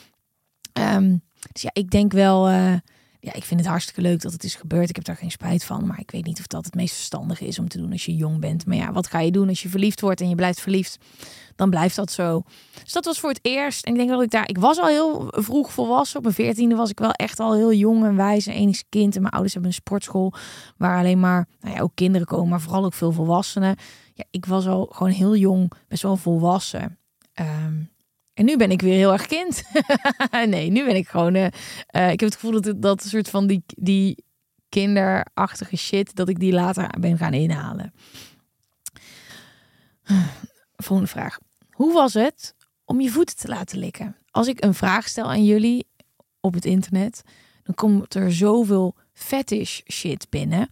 Um, 0.73 1.23
dus 1.53 1.63
ja, 1.63 1.71
ik 1.73 1.91
denk 1.91 2.13
wel. 2.13 2.51
Uh, 2.51 2.75
ja, 3.21 3.33
ik 3.33 3.45
vind 3.45 3.61
het 3.61 3.69
hartstikke 3.69 4.01
leuk 4.01 4.21
dat 4.21 4.33
het 4.33 4.45
is 4.45 4.55
gebeurd. 4.55 4.89
Ik 4.89 4.97
heb 4.97 5.05
daar 5.05 5.17
geen 5.17 5.31
spijt 5.31 5.65
van. 5.65 5.87
Maar 5.87 6.01
ik 6.01 6.11
weet 6.11 6.25
niet 6.25 6.39
of 6.39 6.47
dat 6.47 6.65
het 6.65 6.75
meest 6.75 6.95
verstandige 6.95 7.47
is 7.47 7.59
om 7.59 7.69
te 7.69 7.79
doen 7.79 7.93
als 7.93 8.05
je 8.05 8.17
jong 8.17 8.41
bent. 8.41 8.67
Maar 8.67 8.77
ja, 8.77 8.93
wat 8.93 9.07
ga 9.07 9.21
je 9.21 9.31
doen 9.31 9.49
als 9.49 9.63
je 9.63 9.69
verliefd 9.69 10.01
wordt 10.01 10.21
en 10.21 10.29
je 10.29 10.35
blijft 10.35 10.61
verliefd? 10.61 10.99
Dan 11.57 11.71
blijft 11.71 11.97
dat 11.97 12.13
zo. 12.13 12.43
Dus 12.83 12.93
dat 12.93 13.05
was 13.05 13.21
voor 13.21 13.29
het 13.31 13.39
eerst. 13.43 13.85
En 13.85 13.93
ik 13.93 13.99
denk 13.99 14.11
dat 14.11 14.23
ik 14.23 14.31
daar. 14.31 14.49
Ik 14.49 14.59
was 14.59 14.79
al 14.79 14.87
heel 14.87 15.27
vroeg 15.31 15.73
volwassen. 15.73 16.17
Op 16.17 16.23
mijn 16.23 16.35
veertiende 16.35 16.75
was 16.75 16.91
ik 16.91 16.99
wel 16.99 17.13
echt 17.13 17.41
al 17.41 17.55
heel 17.55 17.73
jong 17.73 18.05
en 18.05 18.17
wijs. 18.17 18.47
En 18.47 18.55
enigste 18.55 18.85
kind. 18.89 19.15
En 19.15 19.21
mijn 19.21 19.33
ouders 19.33 19.53
hebben 19.53 19.71
een 19.71 19.77
sportschool 19.77 20.33
waar 20.77 20.99
alleen 20.99 21.21
maar 21.21 21.49
nou 21.61 21.75
ja, 21.75 21.81
ook 21.81 21.93
kinderen 21.95 22.27
komen, 22.27 22.49
maar 22.49 22.61
vooral 22.61 22.85
ook 22.85 22.95
veel 22.95 23.13
volwassenen. 23.13 23.77
Ja, 24.15 24.25
ik 24.31 24.47
was 24.47 24.67
al 24.67 24.89
gewoon 24.93 25.13
heel 25.13 25.37
jong, 25.37 25.73
best 25.89 26.03
wel 26.03 26.17
volwassen. 26.17 26.99
Um, 27.41 27.91
en 28.41 28.47
nu 28.47 28.57
ben 28.57 28.71
ik 28.71 28.83
weer 28.83 28.95
heel 28.95 29.13
erg 29.13 29.27
kind. 29.27 29.63
nee, 30.47 30.71
nu 30.71 30.85
ben 30.85 30.97
ik 30.97 31.09
gewoon. 31.09 31.35
Uh, 31.35 31.47
uh, 31.91 32.11
ik 32.11 32.21
heb 32.21 32.29
het 32.31 32.35
gevoel 32.35 32.61
dat 32.61 32.83
dat 32.83 33.03
soort 33.03 33.31
van 33.31 33.47
die, 33.47 33.63
die 33.67 34.25
kinderachtige 34.69 35.77
shit, 35.77 36.17
dat 36.17 36.29
ik 36.29 36.39
die 36.39 36.53
later 36.53 37.01
ben 37.01 37.19
gaan 37.19 37.33
inhalen. 37.33 37.93
Volgende 40.77 41.11
vraag. 41.11 41.39
Hoe 41.71 41.93
was 41.93 42.15
het 42.15 42.55
om 42.85 43.01
je 43.01 43.11
voeten 43.11 43.37
te 43.37 43.49
laten 43.49 43.79
likken? 43.79 44.17
Als 44.31 44.47
ik 44.47 44.65
een 44.65 44.75
vraag 44.75 45.09
stel 45.09 45.27
aan 45.27 45.45
jullie 45.45 45.87
op 46.41 46.55
het 46.55 46.65
internet, 46.65 47.23
dan 47.63 47.75
komt 47.75 48.15
er 48.15 48.33
zoveel 48.33 48.95
fetish 49.13 49.81
shit 49.93 50.27
binnen. 50.31 50.69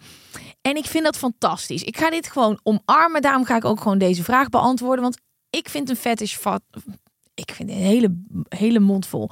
En 0.61 0.77
ik 0.77 0.85
vind 0.85 1.05
dat 1.05 1.17
fantastisch. 1.17 1.83
Ik 1.83 1.97
ga 1.97 2.11
dit 2.11 2.31
gewoon 2.31 2.61
omarmen. 2.63 3.23
Daarom 3.23 3.45
ga 3.45 3.57
ik 3.57 3.65
ook 3.65 3.81
gewoon 3.81 3.99
deze 3.99 4.25
vraag 4.25 4.49
beantwoorden. 4.49 5.03
Want 5.03 5.19
ik 5.51 5.69
vind 5.69 5.91
een 5.91 5.97
fetish 5.97 6.37
ik 7.39 7.53
vind 7.53 7.71
een 7.71 7.77
hele, 7.77 8.17
hele 8.49 8.81
mond 8.81 9.07
vol. 9.07 9.31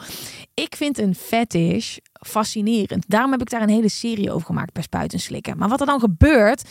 Ik 0.54 0.76
vind 0.76 0.98
een 0.98 1.14
fetish 1.14 1.96
fascinerend. 2.12 3.04
Daarom 3.08 3.30
heb 3.30 3.40
ik 3.40 3.50
daar 3.50 3.62
een 3.62 3.68
hele 3.68 3.88
serie 3.88 4.32
over 4.32 4.46
gemaakt 4.46 4.72
bij 4.72 4.82
Spuiten 4.82 5.20
Slikken. 5.20 5.58
Maar 5.58 5.68
wat 5.68 5.80
er 5.80 5.86
dan 5.86 6.00
gebeurt, 6.00 6.68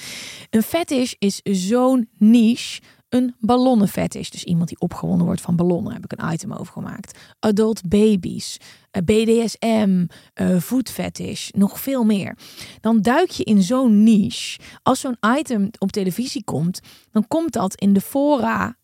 een 0.50 0.62
fetish 0.62 1.14
is 1.20 1.42
zo'n 1.44 2.10
niche. 2.18 2.82
Een 3.10 3.36
ballonnenfetish. 3.40 4.30
Dus 4.30 4.44
iemand 4.44 4.70
die 4.70 4.80
opgewonden 4.80 5.26
wordt 5.26 5.42
van 5.42 5.56
ballonnen. 5.56 5.94
Heb 5.94 6.04
ik 6.04 6.20
een 6.20 6.34
item 6.34 6.54
over 6.54 6.74
gemaakt. 6.74 7.20
Adult 7.40 7.88
babies. 7.88 8.58
Eh, 8.92 9.02
BDSM. 9.02 10.06
Uh, 10.42 10.60
food 10.60 10.90
fetish. 10.90 11.50
Nog 11.52 11.80
veel 11.80 12.04
meer. 12.04 12.38
Dan 12.82 13.02
duik 13.02 13.30
je 13.30 13.44
in 13.44 13.62
zo'n 13.62 14.04
niche. 14.04 14.60
Als 14.84 15.00
zo'n 15.00 15.18
item 15.38 15.70
op 15.78 15.92
televisie 15.92 16.44
komt. 16.44 16.80
Dan 17.12 17.28
komt 17.28 17.52
dat 17.54 17.76
in 17.76 17.94
de 17.94 18.02
fora 18.02 18.78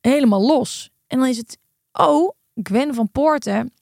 helemaal 0.00 0.46
los. 0.46 0.90
En 1.06 1.18
dan 1.18 1.28
is 1.28 1.36
het 1.36 1.58
oh, 1.98 2.32
Gwen 2.62 2.94
van 2.94 3.10
Poorten, 3.10 3.72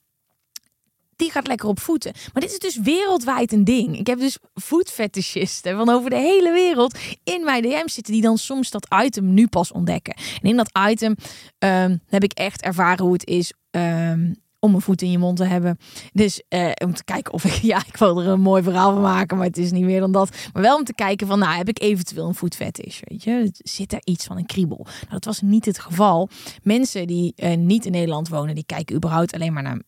die 1.15 1.31
gaat 1.31 1.47
lekker 1.47 1.67
op 1.67 1.79
voeten. 1.79 2.13
Maar 2.33 2.41
dit 2.41 2.51
is 2.51 2.59
dus 2.59 2.79
wereldwijd 2.79 3.51
een 3.51 3.63
ding. 3.63 3.97
Ik 3.97 4.07
heb 4.07 4.19
dus 4.19 4.37
voetfetischisten 4.53 5.77
van 5.77 5.89
over 5.89 6.09
de 6.09 6.15
hele 6.15 6.51
wereld 6.51 6.97
in 7.23 7.43
mijn 7.43 7.61
DM 7.61 7.87
zitten 7.87 8.13
die 8.13 8.21
dan 8.21 8.37
soms 8.37 8.71
dat 8.71 8.87
item 9.03 9.33
nu 9.33 9.47
pas 9.47 9.71
ontdekken. 9.71 10.13
En 10.41 10.49
in 10.49 10.57
dat 10.57 10.79
item 10.89 11.15
ehm, 11.57 11.97
heb 12.07 12.23
ik 12.23 12.33
echt 12.33 12.61
ervaren 12.61 13.03
hoe 13.03 13.13
het 13.13 13.25
is 13.25 13.53
ehm, 13.71 14.33
om 14.59 14.75
een 14.75 14.81
voet 14.81 15.01
in 15.01 15.11
je 15.11 15.17
mond 15.17 15.37
te 15.37 15.43
hebben. 15.43 15.77
Dus 16.13 16.41
eh, 16.47 16.71
om 16.83 16.93
te 16.93 17.03
kijken 17.03 17.33
of 17.33 17.43
ik, 17.43 17.53
ja, 17.71 17.77
ik 17.87 17.97
wil 17.97 18.21
er 18.21 18.27
een 18.27 18.41
mooi 18.41 18.63
verhaal 18.63 18.93
van 18.93 19.01
maken, 19.01 19.37
maar 19.37 19.45
het 19.45 19.57
is 19.57 19.71
niet 19.71 19.83
meer 19.83 19.99
dan 19.99 20.11
dat. 20.11 20.29
Maar 20.53 20.61
wel 20.61 20.77
om 20.77 20.83
te 20.83 20.93
kijken 20.93 21.27
van, 21.27 21.39
nou, 21.39 21.55
heb 21.57 21.69
ik 21.69 21.81
eventueel 21.81 22.27
een 22.27 22.35
voetfetish, 22.35 22.99
weet 23.03 23.23
je? 23.23 23.49
Zit 23.53 23.93
er 23.93 24.01
iets 24.03 24.25
van 24.25 24.37
een 24.37 24.45
kriebel? 24.45 24.85
Nou, 24.85 25.09
dat 25.09 25.25
was 25.25 25.41
niet 25.41 25.65
het 25.65 25.79
geval. 25.79 26.29
Mensen 26.63 27.07
die 27.07 27.33
uh, 27.35 27.55
niet 27.55 27.85
in 27.85 27.91
Nederland 27.91 28.29
wonen, 28.29 28.55
die 28.55 28.65
kijken 28.65 28.95
überhaupt 28.95 29.33
alleen 29.33 29.53
maar 29.53 29.63
naar 29.63 29.81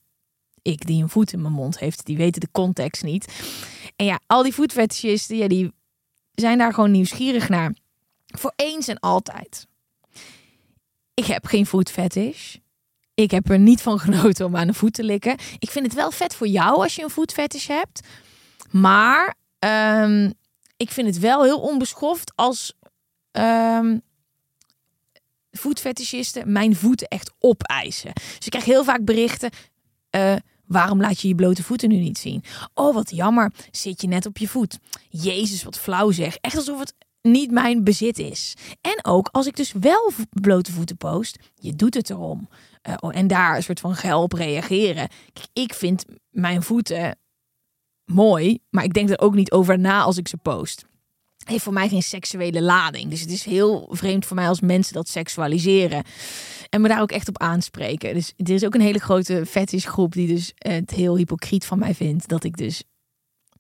ik 0.62 0.86
die 0.86 1.04
een 1.04 1.10
voet 1.10 1.34
in 1.34 1.42
mijn 1.42 1.54
mond 1.54 1.80
heeft. 1.80 2.06
Die 2.06 2.18
weten 2.18 2.42
de 2.42 2.52
context 2.52 3.04
niet. 3.04 3.34
En 3.96 4.06
ja, 4.06 4.20
al 4.26 4.44
die 4.44 4.54
voetfetischisten, 4.54 5.38
ja, 5.38 5.48
die 5.48 5.72
zijn 6.32 6.58
daar 6.58 6.74
gewoon 6.74 6.92
nieuwsgierig 6.92 7.50
naar. 7.50 7.76
Voor 8.26 8.54
eens 8.56 8.88
en 8.88 9.00
altijd. 9.00 9.68
Ik 11.14 11.26
heb 11.26 11.46
geen 11.46 11.66
voetfetish. 11.66 12.56
Ik 13.22 13.32
heb 13.32 13.50
er 13.50 13.60
niet 13.60 13.82
van 13.82 14.00
genoten 14.06 14.46
om 14.46 14.56
aan 14.56 14.68
de 14.68 14.74
voet 14.74 14.94
te 14.94 15.04
likken. 15.04 15.38
Ik 15.60 15.70
vind 15.70 15.86
het 15.86 15.96
wel 15.96 16.12
vet 16.12 16.36
voor 16.36 16.48
jou 16.48 16.82
als 16.82 16.96
je 16.96 17.04
een 17.04 17.10
voetfetish 17.10 17.68
hebt. 17.68 18.08
Maar 18.72 19.36
um, 20.04 20.34
ik 20.78 20.92
vind 20.92 21.08
het 21.08 21.20
wel 21.20 21.44
heel 21.44 21.60
onbeschoft 21.60 22.32
als 22.36 22.74
um, 23.32 24.02
mijn 26.46 26.76
voeten 26.76 27.08
echt 27.08 27.32
opeisen. 27.40 28.14
Dus 28.14 28.46
ik 28.46 28.50
krijg 28.50 28.66
heel 28.66 28.84
vaak 28.84 29.06
berichten. 29.06 29.50
Uh, 30.16 30.36
waarom 30.66 31.02
laat 31.02 31.22
je 31.22 31.28
je 31.28 31.36
blote 31.36 31.64
voeten 31.64 31.90
nu 31.90 31.98
niet 31.98 32.18
zien? 32.18 32.44
Oh, 32.74 32.94
wat 32.94 33.10
jammer. 33.10 33.52
Zit 33.72 34.02
je 34.02 34.08
net 34.08 34.26
op 34.26 34.38
je 34.38 34.48
voet. 34.48 34.80
Jezus, 35.10 35.64
wat 35.64 35.80
flauw 35.80 36.12
zeg. 36.12 36.36
Echt 36.36 36.58
alsof 36.58 36.80
het 36.80 36.94
niet 37.22 37.52
mijn 37.52 37.84
bezit 37.84 38.20
is. 38.20 38.54
En 38.82 39.06
ook 39.06 39.30
als 39.32 39.48
ik 39.48 39.56
dus 39.56 39.72
wel 39.72 40.12
blote 40.30 40.72
voeten 40.72 40.98
post, 40.98 41.38
je 41.56 41.76
doet 41.76 41.94
het 41.94 42.10
erom. 42.10 42.48
Uh, 42.88 43.18
en 43.18 43.28
daar 43.28 43.56
een 43.56 43.64
soort 43.64 43.80
van 43.80 43.96
geil 43.96 44.22
op 44.22 44.34
reageren. 44.34 45.08
Ik 45.54 45.74
vind 45.74 46.06
mijn 46.30 46.64
voeten 46.64 47.18
mooi, 48.06 48.60
maar 48.70 48.84
ik 48.84 48.94
denk 48.94 49.10
er 49.10 49.20
ook 49.20 49.36
niet 49.36 49.52
over 49.52 49.80
na 49.80 50.02
als 50.02 50.18
ik 50.18 50.28
ze 50.28 50.38
post. 50.38 50.86
Heeft 51.46 51.64
voor 51.64 51.74
mij 51.74 51.90
geen 51.90 52.04
seksuele 52.04 52.62
lading. 52.62 53.10
Dus 53.10 53.22
het 53.22 53.32
is 53.32 53.44
heel 53.44 53.88
vreemd 53.92 54.26
voor 54.26 54.36
mij 54.36 54.48
als 54.48 54.62
mensen 54.62 54.94
dat 54.94 55.08
seksualiseren. 55.08 56.04
En 56.70 56.82
me 56.82 56.88
daar 56.88 57.02
ook 57.02 57.12
echt 57.12 57.28
op 57.28 57.38
aanspreken. 57.38 58.14
Dus 58.14 58.34
er 58.38 58.50
is 58.50 58.66
ook 58.66 58.74
een 58.74 58.82
hele 58.82 59.00
grote 59.00 59.46
fetishgroep 59.46 60.14
die 60.14 60.28
dus 60.28 60.52
het 60.56 60.92
heel 60.92 61.18
hypocriet 61.18 61.66
van 61.66 61.80
mij 61.80 61.94
vindt. 61.94 62.28
Dat 62.28 62.44
ik 62.44 62.58
dus 62.58 62.84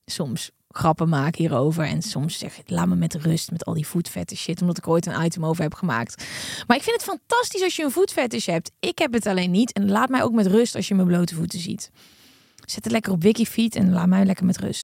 soms 0.05 0.51
grappen 0.79 1.09
maak 1.09 1.35
hierover. 1.35 1.85
En 1.85 2.01
soms 2.01 2.37
zeg 2.37 2.57
ik, 2.57 2.69
laat 2.69 2.87
me 2.87 2.95
met 2.95 3.15
rust 3.15 3.51
met 3.51 3.65
al 3.65 3.73
die 3.73 3.87
voetfetish 3.87 4.41
shit. 4.41 4.61
Omdat 4.61 4.77
ik 4.77 4.87
ooit 4.87 5.05
een 5.05 5.23
item 5.23 5.45
over 5.45 5.63
heb 5.63 5.73
gemaakt. 5.73 6.23
Maar 6.67 6.77
ik 6.77 6.83
vind 6.83 6.95
het 7.01 7.09
fantastisch 7.09 7.63
als 7.63 7.75
je 7.75 7.83
een 7.83 7.91
voetfetish 7.91 8.45
hebt. 8.45 8.71
Ik 8.79 8.97
heb 8.97 9.13
het 9.13 9.25
alleen 9.25 9.51
niet. 9.51 9.71
En 9.71 9.89
laat 9.89 10.09
mij 10.09 10.23
ook 10.23 10.33
met 10.33 10.47
rust 10.47 10.75
als 10.75 10.87
je 10.87 10.95
mijn 10.95 11.07
blote 11.07 11.35
voeten 11.35 11.59
ziet. 11.59 11.91
Zet 12.65 12.83
het 12.83 12.93
lekker 12.93 13.11
op 13.11 13.21
Wikifeet 13.21 13.75
en 13.75 13.91
laat 13.91 14.07
mij 14.07 14.25
lekker 14.25 14.45
met 14.45 14.57
rust. 14.57 14.83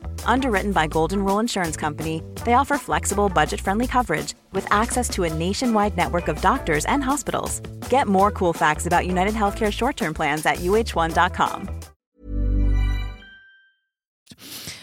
Underwritten 0.25 0.71
by 0.71 0.87
Golden 0.87 1.23
Rule 1.23 1.39
Insurance 1.39 1.77
Company, 1.79 2.21
they 2.45 2.53
offer 2.53 2.77
flexible, 2.77 3.29
budget 3.29 3.61
friendly 3.61 3.87
coverage 3.87 4.33
with 4.51 4.65
access 4.71 5.09
to 5.09 5.23
a 5.23 5.33
nationwide 5.33 5.95
network 5.95 6.27
of 6.27 6.41
doctors 6.41 6.85
and 6.85 7.03
hospitals. 7.03 7.61
Get 7.89 8.07
more 8.07 8.31
cool 8.31 8.53
facts 8.53 8.85
about 8.85 9.05
United 9.05 9.33
Healthcare 9.33 9.71
short 9.71 9.97
term 9.97 10.13
plans 10.13 10.45
at 10.45 10.57
uh1.com. 10.57 11.69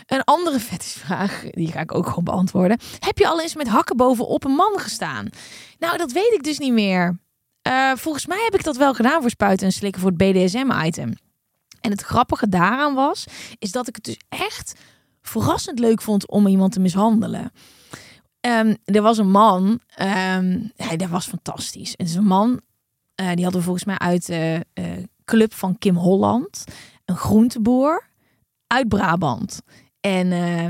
Een 0.07 0.25
andere 0.25 0.59
vraag, 0.61 1.51
die 1.51 1.73
ga 1.73 1.81
ik 1.81 1.95
ook 1.95 2.07
gewoon 2.07 2.25
beantwoorden. 2.25 2.79
Heb 2.99 3.19
je 3.19 3.29
al 3.29 3.41
eens 3.41 3.55
met 3.55 3.69
hakken 3.69 3.97
bovenop 3.97 4.45
een 4.45 4.55
man 4.55 4.79
gestaan? 4.79 5.29
Nou, 5.79 5.97
dat 5.97 6.13
weet 6.13 6.33
ik 6.33 6.43
dus 6.43 6.59
niet 6.59 6.73
meer. 6.73 7.19
Uh, 7.69 7.93
volgens 7.95 8.27
mij 8.27 8.41
heb 8.45 8.55
ik 8.55 8.65
dat 8.65 8.77
wel 8.77 8.95
gedaan 8.95 9.21
voor 9.21 9.31
spuiten 9.31 9.67
en 9.67 9.73
slikken 9.73 10.01
voor 10.01 10.11
het 10.11 10.19
BDSM-item. 10.19 11.15
En 11.81 11.91
het 11.91 12.03
grappige 12.03 12.49
daaraan 12.49 12.95
was, 12.95 13.25
is 13.59 13.73
dat 13.73 13.89
ik 13.89 13.95
het 13.95 14.05
dus 14.05 14.21
echt 14.29 14.75
verrassend 15.29 15.79
leuk 15.79 16.03
vond 16.03 16.29
om 16.29 16.47
iemand 16.47 16.73
te 16.73 16.81
mishandelen. 16.81 17.53
Um, 18.41 18.77
er 18.85 19.03
was 19.03 19.19
een 19.19 19.31
man, 19.31 19.65
um, 20.01 20.73
hij, 20.77 20.97
dat 20.97 21.09
was 21.09 21.27
fantastisch. 21.27 21.95
Het 21.97 22.09
is 22.09 22.15
een 22.15 22.27
man, 22.27 22.51
uh, 22.51 23.33
die 23.33 23.43
hadden 23.43 23.61
we 23.61 23.67
volgens 23.67 23.85
mij 23.85 23.99
uit 23.99 24.27
de 24.27 24.67
uh, 24.75 24.85
club 25.25 25.55
van 25.55 25.79
Kim 25.79 25.97
Holland. 25.97 26.65
Een 27.05 27.17
groenteboer 27.17 28.09
uit 28.67 28.89
Brabant. 28.89 29.61
En 30.01 30.29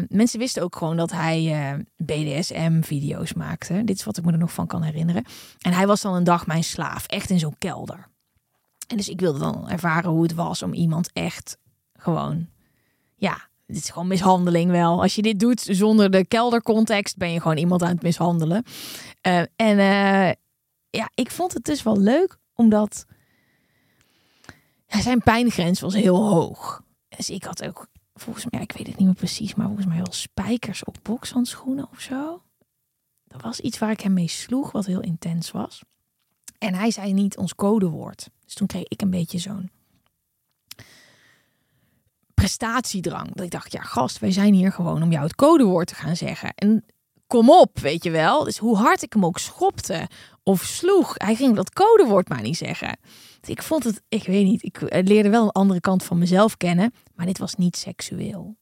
mensen 0.08 0.38
wisten 0.38 0.62
ook 0.62 0.76
gewoon 0.76 0.96
dat 0.96 1.12
hij 1.12 1.86
BDSM-video's 1.96 3.32
maakte. 3.32 3.84
Dit 3.84 3.96
is 3.96 4.04
wat 4.04 4.16
ik 4.16 4.24
me 4.24 4.32
er 4.32 4.38
nog 4.38 4.52
van 4.52 4.66
kan 4.66 4.82
herinneren. 4.82 5.24
En 5.58 5.72
hij 5.72 5.86
was 5.86 6.00
dan 6.00 6.14
een 6.14 6.24
dag 6.24 6.46
mijn 6.46 6.64
slaaf, 6.64 7.06
echt 7.06 7.30
in 7.30 7.38
zo'n 7.38 7.58
kelder. 7.58 8.08
En 8.86 8.96
dus 8.96 9.08
ik 9.08 9.20
wilde 9.20 9.38
dan 9.38 9.68
ervaren 9.68 10.10
hoe 10.10 10.22
het 10.22 10.34
was 10.34 10.62
om 10.62 10.72
iemand 10.72 11.10
echt 11.12 11.58
gewoon, 11.92 12.48
ja, 13.16 13.47
dit 13.68 13.76
is 13.76 13.90
gewoon 13.90 14.08
mishandeling 14.08 14.70
wel. 14.70 15.02
Als 15.02 15.14
je 15.14 15.22
dit 15.22 15.40
doet 15.40 15.60
zonder 15.60 16.10
de 16.10 16.24
keldercontext, 16.24 17.16
ben 17.16 17.32
je 17.32 17.40
gewoon 17.40 17.56
iemand 17.56 17.82
aan 17.82 17.88
het 17.88 18.02
mishandelen. 18.02 18.64
Uh, 19.26 19.38
en 19.38 19.78
uh, 19.78 20.32
ja, 20.90 21.10
ik 21.14 21.30
vond 21.30 21.52
het 21.54 21.64
dus 21.64 21.82
wel 21.82 21.98
leuk, 21.98 22.38
omdat 22.54 23.06
zijn 24.86 25.22
pijngrens 25.22 25.80
was 25.80 25.94
heel 25.94 26.28
hoog. 26.28 26.82
Dus 27.08 27.30
ik 27.30 27.44
had 27.44 27.64
ook, 27.64 27.86
volgens 28.14 28.46
mij, 28.50 28.60
ik 28.60 28.72
weet 28.72 28.86
het 28.86 28.96
niet 28.96 29.06
meer 29.06 29.14
precies, 29.14 29.54
maar 29.54 29.66
volgens 29.66 29.86
mij 29.86 29.96
wel 29.96 30.12
spijkers 30.12 30.84
op 30.84 30.96
bokshandschoenen 31.02 31.88
of 31.90 32.00
zo. 32.00 32.42
Dat 33.24 33.42
was 33.42 33.60
iets 33.60 33.78
waar 33.78 33.90
ik 33.90 34.00
hem 34.00 34.12
mee 34.12 34.28
sloeg, 34.28 34.72
wat 34.72 34.86
heel 34.86 35.00
intens 35.00 35.50
was. 35.50 35.82
En 36.58 36.74
hij 36.74 36.90
zei 36.90 37.12
niet 37.12 37.36
ons 37.36 37.54
codewoord. 37.54 38.28
Dus 38.44 38.54
toen 38.54 38.66
kreeg 38.66 38.88
ik 38.88 39.02
een 39.02 39.10
beetje 39.10 39.38
zo'n 39.38 39.70
prestatiedrang. 42.40 43.34
Dat 43.34 43.44
ik 43.44 43.50
dacht, 43.50 43.72
ja 43.72 43.80
gast, 43.80 44.18
wij 44.18 44.32
zijn 44.32 44.54
hier 44.54 44.72
gewoon 44.72 45.02
om 45.02 45.10
jou 45.10 45.24
het 45.24 45.34
codewoord 45.34 45.86
te 45.86 45.94
gaan 45.94 46.16
zeggen. 46.16 46.52
En 46.54 46.84
kom 47.26 47.50
op, 47.50 47.78
weet 47.78 48.04
je 48.04 48.10
wel. 48.10 48.44
Dus 48.44 48.58
hoe 48.58 48.76
hard 48.76 49.02
ik 49.02 49.12
hem 49.12 49.24
ook 49.24 49.38
schopte 49.38 50.08
of 50.42 50.62
sloeg, 50.62 51.14
hij 51.14 51.34
ging 51.34 51.56
dat 51.56 51.72
codewoord 51.72 52.28
maar 52.28 52.42
niet 52.42 52.56
zeggen. 52.56 52.98
Dus 53.40 53.50
ik 53.50 53.62
vond 53.62 53.84
het, 53.84 54.02
ik 54.08 54.26
weet 54.26 54.44
niet, 54.44 54.62
ik 54.62 54.80
leerde 54.90 55.30
wel 55.30 55.42
een 55.42 55.50
andere 55.50 55.80
kant 55.80 56.04
van 56.04 56.18
mezelf 56.18 56.56
kennen, 56.56 56.92
maar 57.14 57.26
dit 57.26 57.38
was 57.38 57.54
niet 57.54 57.76
seksueel. 57.76 58.56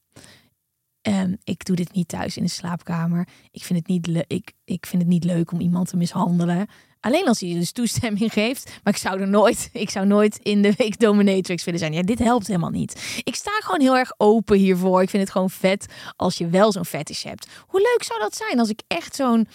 Ehm, 1.06 1.34
ik 1.44 1.64
doe 1.64 1.76
dit 1.76 1.92
niet 1.92 2.08
thuis 2.08 2.36
in 2.36 2.42
de 2.42 2.50
slaapkamer. 2.50 3.28
Ik 3.50 3.64
vind, 3.64 3.78
het 3.78 3.88
niet 3.88 4.25
ik, 4.26 4.52
ik 4.64 4.86
vind 4.86 5.02
het 5.02 5.10
niet 5.10 5.25
leuk 5.25 5.52
om 5.52 5.60
iemand 5.60 5.88
te 5.88 5.96
mishandelen. 5.96 6.66
Alleen 7.00 7.26
als 7.26 7.40
hij 7.40 7.52
dus 7.52 7.72
toestemming 7.72 8.32
geeft. 8.32 8.64
Maar 8.82 8.92
ik 8.92 8.98
zou 8.98 9.20
er 9.20 9.28
nooit, 9.28 9.68
ik 9.72 9.90
zou 9.90 10.06
nooit 10.06 10.38
in 10.42 10.62
de 10.62 10.72
week 10.76 10.98
dominatrix 10.98 11.64
willen 11.64 11.80
zijn. 11.80 11.92
Ja, 11.92 12.02
dit 12.02 12.18
helpt 12.18 12.46
helemaal 12.46 12.70
niet. 12.70 13.20
Ik 13.25 13.34
sta 13.34 13.50
gewoon 13.50 13.80
heel 13.80 13.96
erg 13.96 14.12
open 14.16 14.58
hiervoor. 14.58 15.02
Ik 15.02 15.10
vind 15.10 15.22
het 15.22 15.32
gewoon 15.32 15.50
vet 15.50 15.86
als 16.16 16.38
je 16.38 16.48
wel 16.48 16.72
zo'n 16.72 16.84
fetish 16.84 17.22
hebt. 17.22 17.48
Hoe 17.66 17.80
leuk 17.80 18.02
zou 18.02 18.20
dat 18.20 18.36
zijn 18.36 18.58
als 18.58 18.68
ik 18.68 18.82
echt 18.86 19.14
zo'n 19.14 19.48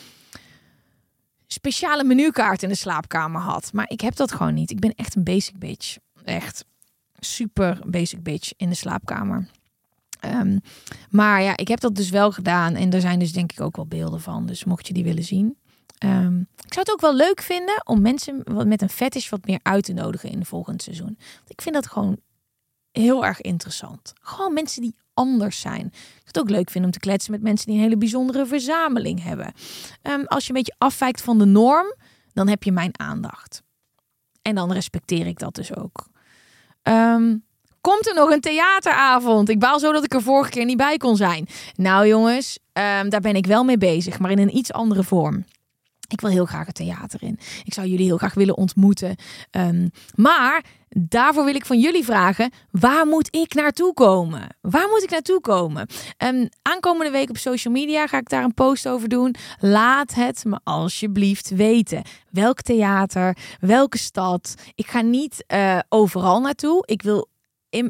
speciale 1.47 2.03
menukaart 2.03 2.63
in 2.63 2.69
de 2.69 2.75
slaapkamer 2.75 3.41
had. 3.41 3.73
Maar 3.73 3.89
ik 3.89 4.01
heb 4.01 4.15
dat 4.15 4.31
gewoon 4.31 4.53
niet. 4.53 4.71
Ik 4.71 4.79
ben 4.79 4.93
echt 4.95 5.15
een 5.15 5.23
basic 5.23 5.59
bitch. 5.59 5.97
Echt 6.23 6.65
super 7.19 7.79
basic 7.85 8.23
bitch 8.23 8.51
in 8.57 8.69
de 8.69 8.75
slaapkamer. 8.75 9.47
Ehm, 10.21 10.57
maar 11.09 11.41
ja, 11.41 11.57
ik 11.57 11.67
heb 11.67 11.79
dat 11.79 11.95
dus 11.95 12.09
wel 12.09 12.31
gedaan. 12.31 12.75
En 12.75 12.91
er 12.91 13.01
zijn 13.01 13.19
dus 13.19 13.31
denk 13.31 13.51
ik 13.51 13.61
ook 13.61 13.75
wel 13.75 13.87
beelden 13.87 14.21
van. 14.21 14.45
Dus 14.45 14.63
mocht 14.63 14.87
je 14.87 14.93
die 14.93 15.03
willen 15.03 15.23
zien. 15.23 15.57
Ehm, 15.97 16.39
ik 16.39 16.73
zou 16.73 16.79
het 16.79 16.91
ook 16.91 17.01
wel 17.01 17.15
leuk 17.15 17.41
vinden 17.41 17.81
om 17.85 18.01
mensen 18.01 18.43
met 18.65 18.81
een 18.81 18.89
fetish 18.89 19.29
wat 19.29 19.45
meer 19.45 19.59
uit 19.63 19.83
te 19.83 19.93
nodigen 19.93 20.29
in 20.29 20.39
het 20.39 20.47
volgende 20.47 20.83
seizoen. 20.83 21.17
Ik 21.47 21.61
vind 21.61 21.75
dat 21.75 21.87
gewoon 21.87 22.17
heel 22.91 23.25
erg 23.25 23.41
interessant. 23.41 24.13
Gewoon 24.21 24.53
mensen 24.53 24.81
die 24.81 24.95
anders 25.13 25.59
zijn. 25.59 25.85
Ik 25.85 25.93
zou 25.93 26.23
het 26.23 26.39
ook 26.39 26.49
leuk 26.49 26.69
vinden 26.69 26.91
om 26.91 26.99
te 26.99 27.07
kletsen 27.07 27.31
met 27.31 27.41
mensen 27.41 27.67
die 27.67 27.75
een 27.75 27.83
hele 27.83 27.97
bijzondere 27.97 28.45
verzameling 28.45 29.23
hebben. 29.23 29.53
Ehm, 30.01 30.23
als 30.25 30.43
je 30.43 30.49
een 30.49 30.55
beetje 30.55 30.75
afwijkt 30.77 31.21
van 31.21 31.37
de 31.37 31.45
norm, 31.45 31.95
dan 32.33 32.47
heb 32.47 32.63
je 32.63 32.71
mijn 32.71 32.99
aandacht. 32.99 33.63
En 34.41 34.55
dan 34.55 34.71
respecteer 34.71 35.27
ik 35.27 35.39
dat 35.39 35.55
dus 35.55 35.75
ook. 35.75 36.07
Ehm, 36.81 37.35
komt 37.81 38.07
er 38.07 38.13
nog 38.13 38.29
een 38.29 38.41
theateravond? 38.41 39.49
Ik 39.49 39.59
baal 39.59 39.79
zo 39.79 39.91
dat 39.91 40.03
ik 40.03 40.13
er 40.13 40.21
vorige 40.21 40.49
keer 40.49 40.65
niet 40.65 40.77
bij 40.77 40.97
kon 40.97 41.15
zijn. 41.15 41.47
Nou 41.75 42.07
jongens, 42.07 42.59
um, 42.73 43.09
daar 43.09 43.21
ben 43.21 43.35
ik 43.35 43.45
wel 43.45 43.63
mee 43.63 43.77
bezig, 43.77 44.19
maar 44.19 44.31
in 44.31 44.39
een 44.39 44.57
iets 44.57 44.73
andere 44.73 45.03
vorm. 45.03 45.45
Ik 46.07 46.21
wil 46.21 46.29
heel 46.29 46.45
graag 46.45 46.65
het 46.65 46.75
theater 46.75 47.23
in. 47.23 47.39
Ik 47.63 47.73
zou 47.73 47.87
jullie 47.87 48.05
heel 48.05 48.17
graag 48.17 48.33
willen 48.33 48.57
ontmoeten. 48.57 49.15
Um, 49.51 49.91
maar 50.15 50.63
daarvoor 50.89 51.45
wil 51.45 51.55
ik 51.55 51.65
van 51.65 51.79
jullie 51.79 52.05
vragen: 52.05 52.51
waar 52.71 53.05
moet 53.07 53.35
ik 53.35 53.53
naartoe 53.53 53.93
komen? 53.93 54.47
Waar 54.61 54.87
moet 54.89 55.03
ik 55.03 55.09
naartoe 55.09 55.41
komen? 55.41 55.87
Um, 56.17 56.49
aankomende 56.61 57.11
week 57.11 57.29
op 57.29 57.37
social 57.37 57.73
media 57.73 58.07
ga 58.07 58.17
ik 58.17 58.29
daar 58.29 58.43
een 58.43 58.53
post 58.53 58.87
over 58.87 59.09
doen. 59.09 59.35
Laat 59.59 60.13
het 60.13 60.45
me 60.45 60.59
alsjeblieft 60.63 61.49
weten. 61.49 62.01
Welk 62.29 62.61
theater, 62.61 63.37
welke 63.59 63.97
stad. 63.97 64.55
Ik 64.75 64.87
ga 64.87 65.01
niet 65.01 65.43
uh, 65.53 65.79
overal 65.89 66.41
naartoe. 66.41 66.83
Ik 66.85 67.01
wil, 67.01 67.27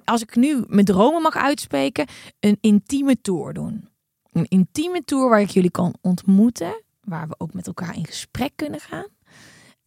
als 0.06 0.22
ik 0.22 0.36
nu 0.36 0.64
mijn 0.68 0.86
dromen 0.86 1.22
mag 1.22 1.36
uitspreken, 1.36 2.08
een 2.40 2.58
intieme 2.62 3.22
tour 3.22 3.54
doen. 3.54 3.90
Een 4.32 4.46
intieme 4.48 5.04
tour 5.04 5.30
waar 5.30 5.42
ik 5.42 5.50
jullie 5.50 5.72
kan 5.72 5.96
ontmoeten 6.02 6.84
waar 7.04 7.28
we 7.28 7.36
ook 7.38 7.54
met 7.54 7.68
elkaar 7.68 7.96
in 7.96 8.06
gesprek 8.06 8.52
kunnen 8.56 8.80
gaan. 8.80 9.08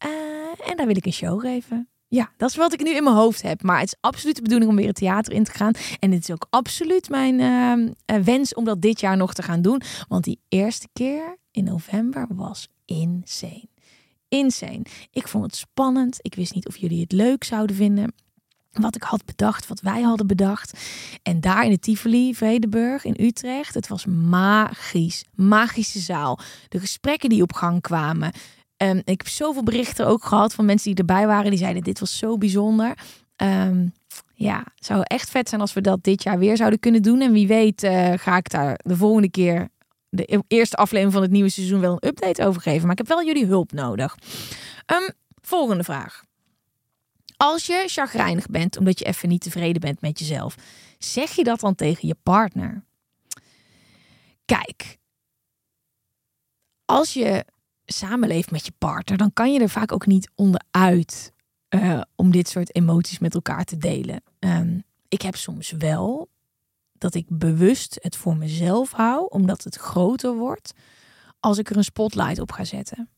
Uh, 0.07 0.71
en 0.71 0.77
daar 0.77 0.87
wil 0.87 0.97
ik 0.97 1.07
een 1.07 1.13
show 1.13 1.41
geven. 1.41 1.89
Ja, 2.09 2.33
dat 2.37 2.51
is 2.51 2.57
wat 2.57 2.73
ik 2.73 2.83
nu 2.83 2.95
in 2.95 3.05
mijn 3.05 3.17
hoofd 3.17 3.43
heb. 3.43 3.63
Maar 3.63 3.79
het 3.79 3.87
is 3.87 3.97
absoluut 4.01 4.37
de 4.37 4.43
bedoeling 4.43 4.71
om 4.71 4.77
weer 4.77 4.87
het 4.87 4.97
theater 4.97 5.33
in 5.33 5.45
te 5.45 5.51
gaan. 5.51 5.73
En 5.99 6.13
het 6.13 6.23
is 6.23 6.31
ook 6.31 6.47
absoluut 6.51 7.09
mijn 7.09 7.39
uh, 7.39 8.17
wens 8.23 8.55
om 8.55 8.65
dat 8.65 8.83
dit 8.83 9.01
jaar 9.01 9.17
nog 9.17 9.35
te 9.35 9.43
gaan 9.43 9.63
doen. 9.63 9.83
Want 10.09 10.25
die 10.25 10.41
eerste 10.49 10.89
keer 10.93 11.37
in 11.51 11.65
november 11.65 12.27
was 12.29 12.69
insane. 12.85 13.69
Insane. 14.29 14.83
Ik 15.11 15.29
vond 15.29 15.45
het 15.45 15.57
spannend. 15.57 16.19
Ik 16.23 16.35
wist 16.35 16.55
niet 16.55 16.67
of 16.67 16.77
jullie 16.77 17.01
het 17.01 17.13
leuk 17.13 17.45
zouden 17.45 17.77
vinden 17.77 18.15
wat 18.83 18.97
ik 18.97 19.03
had 19.03 19.25
bedacht, 19.25 19.67
wat 19.67 19.81
wij 19.81 20.03
hadden 20.03 20.27
bedacht. 20.27 20.79
En 21.23 21.41
daar 21.41 21.65
in 21.65 21.71
de 21.71 21.79
Tivoli, 21.79 22.35
Vredenburg 22.35 23.05
in 23.05 23.17
Utrecht, 23.21 23.75
het 23.75 23.89
was 23.89 24.07
magisch. 24.07 25.25
Magische 25.35 25.99
zaal. 25.99 26.39
De 26.69 26.81
gesprekken 26.81 27.29
die 27.29 27.43
op 27.43 27.53
gang 27.53 27.81
kwamen. 27.81 28.33
Um, 28.77 28.97
ik 28.97 29.21
heb 29.21 29.29
zoveel 29.29 29.63
berichten 29.63 30.07
ook 30.07 30.25
gehad 30.25 30.55
van 30.55 30.65
mensen 30.65 30.91
die 30.91 30.99
erbij 30.99 31.27
waren. 31.27 31.51
Die 31.51 31.59
zeiden, 31.59 31.83
dit 31.83 32.01
was 32.01 32.19
zo 32.19 32.39
bijzonder. 32.39 32.99
Um, 33.37 33.93
ja, 34.35 34.65
zou 34.75 35.01
echt 35.03 35.31
vet 35.31 35.49
zijn 35.49 35.61
als 35.61 35.73
we 35.73 35.81
dat 35.81 36.03
dit 36.03 36.23
jaar 36.23 36.39
weer 36.39 36.57
zouden 36.57 36.79
kunnen 36.79 37.03
doen. 37.03 37.21
En 37.21 37.33
wie 37.33 37.47
weet 37.47 37.83
uh, 37.83 38.13
ga 38.17 38.37
ik 38.37 38.51
daar 38.51 38.81
de 38.85 38.97
volgende 38.97 39.31
keer, 39.31 39.69
de 40.09 40.43
eerste 40.49 40.77
aflevering 40.77 41.13
van 41.13 41.23
het 41.23 41.31
nieuwe 41.31 41.49
seizoen, 41.49 41.81
wel 41.81 41.93
een 41.93 42.09
update 42.09 42.47
over 42.47 42.61
geven. 42.61 42.83
Maar 42.83 42.93
ik 42.93 42.99
heb 42.99 43.09
wel 43.09 43.25
jullie 43.25 43.47
hulp 43.47 43.73
nodig. 43.73 44.17
Um, 44.93 45.11
volgende 45.41 45.85
vraag. 45.85 46.24
Als 47.37 47.67
je 47.67 47.85
chagrijnig 47.87 48.47
bent 48.47 48.77
omdat 48.77 48.99
je 48.99 49.05
even 49.05 49.29
niet 49.29 49.43
tevreden 49.43 49.81
bent 49.81 50.01
met 50.01 50.19
jezelf, 50.19 50.57
zeg 50.99 51.31
je 51.31 51.45
dat 51.45 51.61
dan 51.61 51.75
tegen 51.75 52.09
je 52.09 52.17
partner? 52.23 52.85
Kijk, 54.45 54.99
als 56.85 57.13
je 57.13 57.45
samenleeft 57.85 58.51
met 58.51 58.67
je 58.67 58.73
partner, 58.79 59.19
dan 59.19 59.33
kan 59.33 59.53
je 59.53 59.61
er 59.61 59.69
vaak 59.69 59.93
ook 59.93 60.07
niet 60.07 60.31
onderuit 60.35 61.33
uh, 61.69 62.01
om 62.17 62.31
dit 62.31 62.49
soort 62.49 62.75
emoties 62.75 63.19
met 63.19 63.35
elkaar 63.35 63.65
te 63.65 63.77
delen. 63.77 64.23
Um, 64.39 64.85
ik 65.09 65.23
heb 65.23 65.37
soms 65.37 65.71
wel 65.71 66.29
dat 66.93 67.15
ik 67.15 67.27
bewust 67.29 67.99
het 68.01 68.17
voor 68.17 68.37
mezelf 68.37 68.93
hou, 68.93 69.27
omdat 69.29 69.65
het 69.65 69.77
groter 69.77 70.35
wordt 70.35 70.73
als 71.41 71.59
ik 71.59 71.71
er 71.71 71.77
een 71.77 71.85
spotlight 71.85 72.39
op 72.39 72.53
ga 72.53 72.65
zetten. 72.65 73.09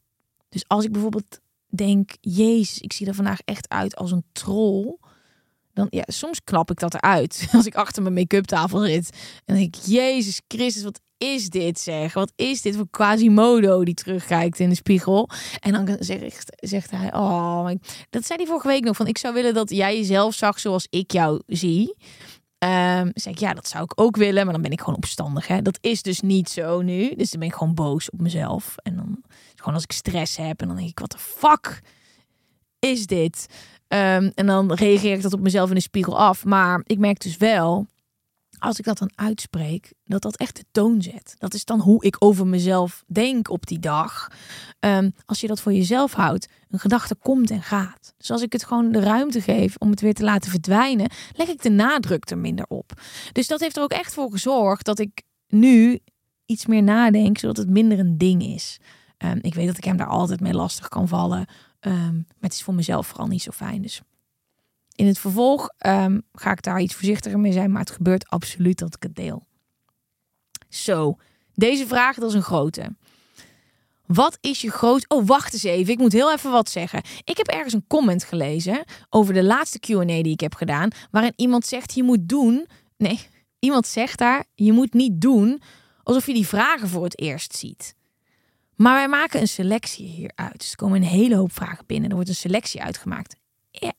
Dus 0.49 0.69
als 0.69 0.85
ik 0.85 0.93
bijvoorbeeld 0.93 1.41
denk, 1.77 2.11
jezus, 2.21 2.79
ik 2.79 2.93
zie 2.93 3.07
er 3.07 3.15
vandaag 3.15 3.41
echt 3.45 3.69
uit 3.69 3.97
als 3.97 4.13
een 4.13 4.25
troll. 4.33 4.97
Dan, 5.73 5.87
ja, 5.91 6.05
soms 6.07 6.45
knap 6.45 6.71
ik 6.71 6.79
dat 6.79 6.95
eruit. 6.95 7.47
Als 7.53 7.67
ik 7.67 7.75
achter 7.75 8.03
mijn 8.03 8.15
make-up 8.15 8.45
tafel 8.45 8.81
zit. 8.81 9.11
En 9.45 9.55
denk 9.55 9.77
ik, 9.77 9.83
jezus 9.85 10.41
Christus, 10.49 10.83
wat 10.83 11.01
is 11.19 11.49
dit 11.49 11.79
zeg? 11.79 12.15
Wat 12.15 12.33
is 12.37 12.63
dit 12.63 12.77
voor 12.77 12.91
Quasimodo 12.91 13.85
die 13.85 13.95
terugkijkt 13.95 14.61
in 14.61 14.69
de 14.69 14.75
spiegel? 14.75 15.31
En 15.61 15.73
dan 15.73 15.97
zegt, 16.01 16.57
zegt 16.57 16.91
hij, 16.91 17.15
oh, 17.15 17.71
dat 18.11 18.27
zei 18.27 18.39
hij 18.39 18.49
vorige 18.49 18.69
week 18.69 18.85
nog. 18.85 18.97
Van, 18.97 19.07
ik 19.07 19.19
zou 19.19 19.35
willen 19.35 19.55
dat 19.55 19.71
jij 19.71 19.97
jezelf 19.97 20.35
zag 20.35 20.59
zoals 20.59 20.87
ik 20.91 21.13
jou 21.13 21.43
zie. 21.47 21.95
Um, 22.67 23.11
zeg 23.15 23.33
ik, 23.33 23.39
ja, 23.39 23.55
dat 23.55 23.69
zou 23.69 23.85
ik 23.85 24.01
ook 24.01 24.17
willen, 24.17 24.45
maar 24.45 24.53
dan 24.53 24.63
ben 24.63 24.71
ik 24.71 24.81
gewoon 24.81 24.97
opstandig. 24.97 25.47
Hè? 25.47 25.63
Dat 25.63 25.79
is 25.81 26.03
dus 26.03 26.21
niet 26.21 26.49
zo 26.49 26.83
nu. 26.83 27.15
Dus 27.17 27.31
dan 27.31 27.41
ben 27.41 27.49
ik 27.49 27.55
gewoon 27.55 27.75
boos 27.75 28.11
op 28.11 28.21
mezelf. 28.21 28.75
En 28.83 28.97
dan 28.97 29.23
gewoon 29.55 29.75
als 29.75 29.83
ik 29.83 29.93
stress 29.93 30.37
heb 30.37 30.61
en 30.61 30.67
dan 30.67 30.77
denk 30.77 30.89
ik, 30.89 30.99
wat 30.99 31.13
de 31.13 31.19
fuck 31.19 31.83
is 32.79 33.07
dit? 33.07 33.47
Um, 33.89 34.33
en 34.35 34.47
dan 34.47 34.73
reageer 34.73 35.15
ik 35.15 35.23
dat 35.23 35.33
op 35.33 35.41
mezelf 35.41 35.69
in 35.69 35.75
de 35.75 35.81
spiegel 35.81 36.19
af. 36.19 36.45
Maar 36.45 36.81
ik 36.85 36.99
merk 36.99 37.21
dus 37.21 37.37
wel, 37.37 37.87
als 38.59 38.79
ik 38.79 38.85
dat 38.85 38.99
dan 38.99 39.11
uitspreek, 39.15 39.93
dat 40.05 40.23
dat 40.23 40.37
echt 40.37 40.57
de 40.57 40.65
toon 40.71 41.03
zet. 41.03 41.35
Dat 41.39 41.55
is 41.55 41.65
dan 41.65 41.81
hoe 41.81 42.05
ik 42.05 42.17
over 42.19 42.47
mezelf 42.47 43.05
denk 43.07 43.51
op 43.51 43.67
die 43.67 43.79
dag. 43.79 44.29
Um, 44.81 45.15
als 45.27 45.41
je 45.41 45.47
dat 45.47 45.61
voor 45.61 45.73
jezelf 45.73 46.13
houdt, 46.13 46.49
een 46.77 46.83
gedachte 46.83 47.15
komt 47.15 47.51
en 47.51 47.63
gaat. 47.63 48.15
Dus 48.17 48.31
als 48.31 48.43
ik 48.43 48.53
het 48.53 48.65
gewoon 48.65 48.93
de 48.93 49.01
ruimte 49.01 49.41
geef 49.41 49.77
om 49.79 49.91
het 49.91 50.01
weer 50.01 50.15
te 50.15 50.23
laten 50.23 50.51
verdwijnen, 50.51 51.11
leg 51.33 51.49
ik 51.49 51.63
de 51.63 51.71
nadruk 51.71 52.31
er 52.31 52.39
minder 52.39 52.65
op. 52.69 52.93
Dus 53.33 53.47
dat 53.47 53.61
heeft 53.61 53.77
er 53.77 53.83
ook 53.83 53.93
echt 53.93 54.15
voor 54.15 54.31
gezorgd 54.31 54.85
dat 54.85 54.99
ik 54.99 55.23
nu 55.49 55.99
iets 56.47 56.67
meer 56.67 56.83
nadenk, 56.83 57.39
zodat 57.39 57.57
het 57.57 57.69
minder 57.69 57.99
een 57.99 58.19
ding 58.19 58.43
is. 58.43 58.79
Um, 59.19 59.39
ik 59.43 59.55
weet 59.55 59.67
dat 59.67 59.77
ik 59.77 59.85
hem 59.85 59.97
daar 59.97 60.07
altijd 60.07 60.41
mee 60.41 60.53
lastig 60.53 60.89
kan 60.89 61.09
vallen. 61.09 61.47
Um, 61.81 62.15
maar 62.29 62.37
het 62.41 62.53
is 62.53 62.63
voor 62.63 62.75
mezelf 62.75 63.07
vooral 63.07 63.27
niet 63.27 63.43
zo 63.43 63.51
fijn. 63.51 63.83
Dus 63.83 64.01
in 64.95 65.07
het 65.07 65.19
vervolg 65.19 65.69
um, 65.87 66.23
ga 66.33 66.51
ik 66.51 66.63
daar 66.63 66.81
iets 66.81 66.95
voorzichtiger 66.95 67.39
mee 67.39 67.53
zijn. 67.53 67.71
Maar 67.71 67.81
het 67.81 67.91
gebeurt 67.91 68.29
absoluut 68.29 68.79
dat 68.79 68.95
ik 68.95 69.03
het 69.03 69.15
deel. 69.15 69.47
Zo, 70.69 71.17
deze 71.55 71.87
vraag 71.87 72.17
dat 72.17 72.29
is 72.29 72.35
een 72.35 72.43
grote. 72.43 72.97
Wat 74.07 74.39
is 74.41 74.61
je 74.61 74.71
groot... 74.71 75.09
Oh, 75.09 75.27
wacht 75.27 75.53
eens 75.53 75.63
even. 75.63 75.93
Ik 75.93 75.99
moet 75.99 76.13
heel 76.13 76.33
even 76.33 76.51
wat 76.51 76.71
zeggen. 76.71 77.03
Ik 77.25 77.37
heb 77.37 77.47
ergens 77.47 77.73
een 77.73 77.87
comment 77.87 78.25
gelezen 78.25 78.85
over 79.11 79.35
de 79.35 79.45
laatste 79.45 79.79
Q&A 79.79 80.05
die 80.05 80.33
ik 80.33 80.41
heb 80.41 80.55
gedaan. 80.55 80.91
Waarin 81.11 81.33
iemand 81.37 81.67
zegt 81.67 81.95
je 81.95 82.03
moet 82.03 82.29
doen... 82.29 82.67
Nee, 82.97 83.21
iemand 83.59 83.87
zegt 83.87 84.19
daar 84.19 84.45
je 84.55 84.73
moet 84.73 84.93
niet 84.93 85.21
doen 85.21 85.63
alsof 86.03 86.27
je 86.27 86.35
die 86.35 86.47
vragen 86.47 86.89
voor 86.89 87.05
het 87.05 87.21
eerst 87.21 87.57
ziet. 87.57 87.95
Maar 88.77 88.95
wij 88.95 89.09
maken 89.09 89.41
een 89.41 89.49
selectie 89.49 90.07
hieruit. 90.07 90.59
Dus 90.59 90.71
er 90.71 90.77
komen 90.77 91.03
een 91.03 91.09
hele 91.09 91.37
hoop 91.37 91.53
vragen 91.53 91.87
binnen. 91.87 92.09
Er 92.09 92.15
wordt 92.15 92.31
een 92.31 92.35
selectie 92.35 92.83
uitgemaakt. 92.83 93.37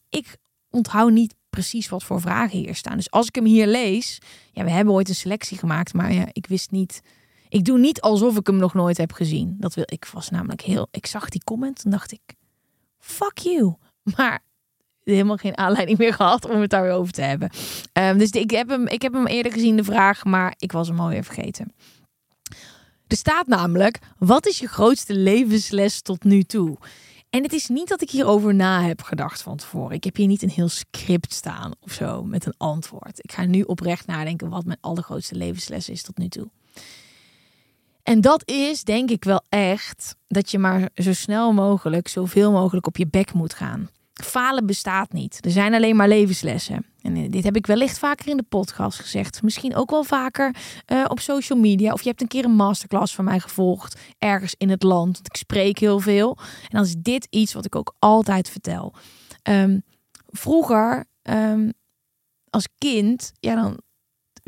Ik 0.09 0.37
onthoud 0.69 1.11
niet 1.11 1.35
precies 1.49 1.89
wat 1.89 2.03
voor 2.03 2.21
vragen 2.21 2.57
hier 2.57 2.75
staan. 2.75 2.97
Dus 2.97 3.11
als 3.11 3.27
ik 3.27 3.35
hem 3.35 3.45
hier 3.45 3.67
lees, 3.67 4.19
ja, 4.51 4.63
we 4.63 4.69
hebben 4.69 4.93
ooit 4.93 5.09
een 5.09 5.15
selectie 5.15 5.57
gemaakt, 5.57 5.93
maar 5.93 6.13
ja, 6.13 6.27
ik 6.31 6.47
wist 6.47 6.71
niet. 6.71 7.01
Ik 7.49 7.65
doe 7.65 7.79
niet 7.79 8.01
alsof 8.01 8.37
ik 8.37 8.47
hem 8.47 8.57
nog 8.57 8.73
nooit 8.73 8.97
heb 8.97 9.11
gezien. 9.11 9.55
Dat 9.59 9.73
wil 9.73 9.83
ik 9.87 10.05
was 10.13 10.29
namelijk 10.29 10.61
heel. 10.61 10.87
Ik 10.91 11.05
zag 11.05 11.29
die 11.29 11.43
comment 11.43 11.83
en 11.83 11.91
dacht 11.91 12.11
ik, 12.11 12.35
fuck 12.99 13.37
you. 13.37 13.75
Maar 14.15 14.39
helemaal 15.03 15.37
geen 15.37 15.57
aanleiding 15.57 15.97
meer 15.97 16.13
gehad 16.13 16.49
om 16.49 16.61
het 16.61 16.69
daar 16.69 16.81
weer 16.81 16.91
over 16.91 17.13
te 17.13 17.21
hebben. 17.21 17.49
Um, 17.93 18.17
dus 18.17 18.29
ik 18.29 18.51
heb, 18.51 18.69
hem, 18.69 18.87
ik 18.87 19.01
heb 19.01 19.13
hem 19.13 19.27
eerder 19.27 19.51
gezien, 19.51 19.75
de 19.75 19.83
vraag, 19.83 20.25
maar 20.25 20.53
ik 20.57 20.71
was 20.71 20.87
hem 20.87 20.99
alweer 20.99 21.23
vergeten. 21.23 21.73
Er 23.07 23.17
staat 23.17 23.47
namelijk: 23.47 23.99
wat 24.17 24.47
is 24.47 24.59
je 24.59 24.67
grootste 24.67 25.13
levensles 25.13 26.01
tot 26.01 26.23
nu 26.23 26.43
toe? 26.43 26.77
En 27.29 27.43
het 27.43 27.53
is 27.53 27.67
niet 27.67 27.87
dat 27.87 28.01
ik 28.01 28.09
hierover 28.09 28.55
na 28.55 28.81
heb 28.81 29.01
gedacht 29.01 29.41
van 29.41 29.57
tevoren. 29.57 29.95
Ik 29.95 30.03
heb 30.03 30.15
hier 30.15 30.27
niet 30.27 30.41
een 30.41 30.49
heel 30.49 30.69
script 30.69 31.33
staan 31.33 31.71
of 31.79 31.91
zo 31.91 32.23
met 32.23 32.45
een 32.45 32.53
antwoord. 32.57 33.19
Ik 33.23 33.31
ga 33.31 33.45
nu 33.45 33.61
oprecht 33.61 34.07
nadenken 34.07 34.49
wat 34.49 34.65
mijn 34.65 34.77
allergrootste 34.81 35.35
levensles 35.35 35.89
is 35.89 36.03
tot 36.03 36.17
nu 36.17 36.27
toe. 36.27 36.49
En 38.07 38.21
dat 38.21 38.49
is 38.49 38.83
denk 38.83 39.09
ik 39.09 39.23
wel 39.23 39.43
echt 39.49 40.15
dat 40.27 40.51
je 40.51 40.59
maar 40.59 40.89
zo 40.95 41.13
snel 41.13 41.53
mogelijk, 41.53 42.07
zoveel 42.07 42.51
mogelijk 42.51 42.87
op 42.87 42.97
je 42.97 43.07
bek 43.07 43.33
moet 43.33 43.53
gaan. 43.53 43.89
Falen 44.13 44.65
bestaat 44.65 45.11
niet. 45.11 45.45
Er 45.45 45.51
zijn 45.51 45.73
alleen 45.73 45.95
maar 45.95 46.07
levenslessen. 46.07 46.85
En 47.01 47.15
eh, 47.15 47.29
dit 47.29 47.43
heb 47.43 47.55
ik 47.55 47.67
wellicht 47.67 47.99
vaker 47.99 48.27
in 48.27 48.37
de 48.37 48.43
podcast 48.43 48.99
gezegd. 48.99 49.41
Misschien 49.41 49.75
ook 49.75 49.89
wel 49.89 50.03
vaker 50.03 50.55
uh, 50.91 51.05
op 51.07 51.19
social 51.19 51.59
media. 51.59 51.93
Of 51.93 52.01
je 52.01 52.09
hebt 52.09 52.21
een 52.21 52.27
keer 52.27 52.45
een 52.45 52.55
masterclass 52.55 53.15
van 53.15 53.25
mij 53.25 53.39
gevolgd. 53.39 53.99
Ergens 54.17 54.55
in 54.57 54.69
het 54.69 54.83
land. 54.83 55.15
Want 55.15 55.27
ik 55.27 55.35
spreek 55.35 55.79
heel 55.79 55.99
veel. 55.99 56.37
En 56.39 56.69
dan 56.69 56.83
is 56.83 56.95
dit 56.97 57.27
iets 57.29 57.53
wat 57.53 57.65
ik 57.65 57.75
ook 57.75 57.95
altijd 57.99 58.49
vertel. 58.49 58.93
Um, 59.43 59.83
vroeger, 60.27 61.05
um, 61.21 61.73
als 62.49 62.67
kind, 62.77 63.31
ja, 63.39 63.55
dan 63.55 63.79